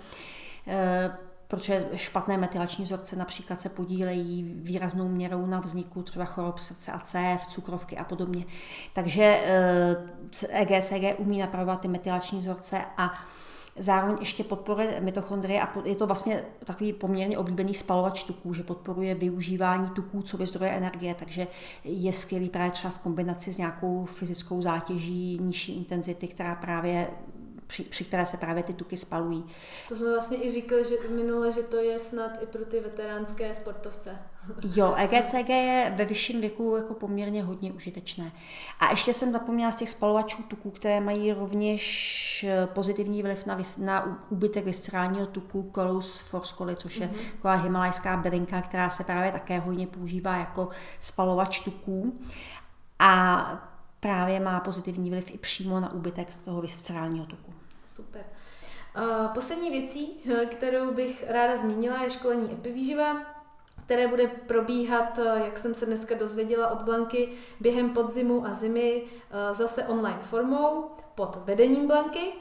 protože 1.48 1.88
špatné 1.94 2.38
metylační 2.38 2.84
vzorce 2.84 3.16
například 3.16 3.60
se 3.60 3.68
podílejí 3.68 4.42
výraznou 4.42 5.08
měrou 5.08 5.46
na 5.46 5.60
vzniku 5.60 6.02
třeba 6.02 6.24
chorob 6.24 6.58
srdce 6.58 6.92
a 6.92 6.98
cév, 6.98 7.46
cukrovky 7.46 7.96
a 7.96 8.04
podobně. 8.04 8.44
Takže 8.92 9.44
EGCG 10.48 11.18
umí 11.18 11.38
napravovat 11.38 11.80
ty 11.80 11.88
metylační 11.88 12.38
vzorce 12.38 12.80
a 12.96 13.14
Zároveň 13.78 14.16
ještě 14.20 14.44
podporuje 14.44 15.00
mitochondrie 15.00 15.60
a 15.62 15.72
je 15.84 15.96
to 15.96 16.06
vlastně 16.06 16.44
takový 16.64 16.92
poměrně 16.92 17.38
oblíbený 17.38 17.74
spalovač 17.74 18.24
tuků, 18.24 18.54
že 18.54 18.62
podporuje 18.62 19.14
využívání 19.14 19.90
tuků 19.90 20.22
co 20.22 20.36
by 20.36 20.46
zdroje 20.46 20.70
energie, 20.70 21.14
takže 21.14 21.46
je 21.84 22.12
skvělý 22.12 22.48
právě 22.48 22.70
třeba 22.70 22.90
v 22.90 22.98
kombinaci 22.98 23.52
s 23.52 23.58
nějakou 23.58 24.04
fyzickou 24.04 24.62
zátěží 24.62 25.38
nižší 25.42 25.76
intenzity, 25.76 26.28
která 26.28 26.54
právě 26.54 27.10
při, 27.66 27.82
při 27.82 28.04
které 28.04 28.26
se 28.26 28.36
právě 28.36 28.62
ty 28.62 28.72
tuky 28.72 28.96
spalují. 28.96 29.44
To 29.88 29.96
jsme 29.96 30.10
vlastně 30.10 30.44
i 30.44 30.52
říkali 30.52 30.84
že 30.84 30.94
minule, 31.08 31.52
že 31.52 31.62
to 31.62 31.76
je 31.76 31.98
snad 31.98 32.42
i 32.42 32.46
pro 32.46 32.64
ty 32.64 32.80
veteránské 32.80 33.54
sportovce. 33.54 34.18
Jo, 34.76 34.94
EGCG 34.96 35.48
je 35.48 35.92
ve 35.96 36.04
vyšším 36.04 36.40
věku 36.40 36.76
jako 36.76 36.94
poměrně 36.94 37.42
hodně 37.42 37.72
užitečné. 37.72 38.32
A 38.80 38.90
ještě 38.90 39.14
jsem 39.14 39.32
zapomněla 39.32 39.72
z 39.72 39.76
těch 39.76 39.90
spalovačů 39.90 40.42
tuků, 40.42 40.70
které 40.70 41.00
mají 41.00 41.32
rovněž 41.32 42.44
eh, 42.48 42.66
pozitivní 42.66 43.22
vliv 43.22 43.46
na, 43.46 43.58
na 43.78 44.26
úbytek 44.30 44.64
viscerálního 44.64 45.26
tuku 45.26 45.70
Colus 45.74 46.20
forscoli, 46.20 46.76
což 46.76 46.96
je 46.96 47.06
mm-hmm. 47.06 47.30
taková 47.32 47.54
himalajská 47.54 48.16
bylinka, 48.16 48.62
která 48.62 48.90
se 48.90 49.04
právě 49.04 49.32
také 49.32 49.58
hodně 49.58 49.86
používá 49.86 50.36
jako 50.36 50.68
spalovač 51.00 51.60
tuků. 51.60 52.20
A 52.98 53.46
právě 54.00 54.40
má 54.40 54.60
pozitivní 54.60 55.10
vliv 55.10 55.34
i 55.34 55.38
přímo 55.38 55.80
na 55.80 55.92
úbytek 55.92 56.28
toho 56.44 56.60
viscerálního 56.60 57.26
tuku. 57.26 57.54
Super. 57.84 58.22
Poslední 59.34 59.70
věcí, 59.70 60.12
kterou 60.50 60.94
bych 60.94 61.24
ráda 61.30 61.56
zmínila, 61.56 62.02
je 62.02 62.10
školení 62.10 62.52
epivýživa, 62.52 63.33
které 63.84 64.08
bude 64.08 64.26
probíhat, 64.26 65.18
jak 65.44 65.58
jsem 65.58 65.74
se 65.74 65.86
dneska 65.86 66.14
dozvěděla 66.14 66.68
od 66.68 66.82
Blanky, 66.82 67.28
během 67.60 67.90
podzimu 67.90 68.46
a 68.46 68.54
zimy 68.54 69.02
zase 69.52 69.84
online 69.84 70.18
formou 70.22 70.90
pod 71.14 71.38
vedením 71.44 71.86
Blanky. 71.86 72.32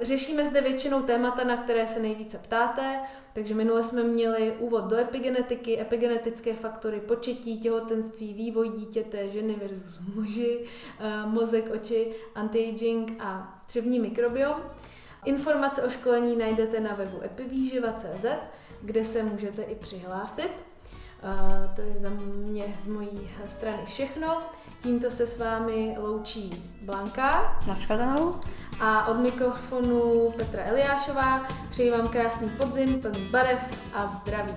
Řešíme 0.00 0.44
zde 0.44 0.60
většinou 0.60 1.02
témata, 1.02 1.44
na 1.44 1.56
které 1.56 1.86
se 1.86 2.00
nejvíce 2.00 2.38
ptáte, 2.38 3.00
takže 3.32 3.54
minule 3.54 3.82
jsme 3.82 4.02
měli 4.02 4.54
úvod 4.58 4.84
do 4.84 4.96
epigenetiky, 4.96 5.80
epigenetické 5.80 6.54
faktory, 6.54 7.00
početí, 7.00 7.60
těhotenství, 7.60 8.34
vývoj 8.34 8.68
dítěte, 8.68 9.28
ženy 9.28 9.54
versus 9.54 10.00
muži, 10.14 10.64
mozek, 11.24 11.70
oči, 11.74 12.12
anti-aging 12.34 13.16
a 13.20 13.58
střevní 13.62 14.00
mikrobiom. 14.00 14.54
Informace 15.24 15.82
o 15.82 15.88
školení 15.88 16.36
najdete 16.36 16.80
na 16.80 16.94
webu 16.94 17.22
epivýživa.cz, 17.22 18.24
kde 18.84 19.04
se 19.04 19.22
můžete 19.22 19.62
i 19.62 19.74
přihlásit. 19.74 20.50
To 21.76 21.80
je 21.80 21.94
za 21.98 22.10
mě 22.34 22.64
z 22.80 22.86
mojí 22.86 23.30
strany 23.46 23.82
všechno. 23.86 24.40
Tímto 24.82 25.10
se 25.10 25.26
s 25.26 25.38
vámi 25.38 25.96
loučí 25.98 26.50
Blanka. 26.82 27.58
Naschledanou. 27.66 28.34
A 28.80 29.06
od 29.06 29.20
mikrofonu 29.20 30.30
Petra 30.36 30.62
Eliášová 30.64 31.46
přeji 31.70 31.90
vám 31.90 32.08
krásný 32.08 32.48
podzim, 32.48 33.00
plný 33.00 33.24
barev 33.30 33.90
a 33.94 34.06
zdraví. 34.06 34.54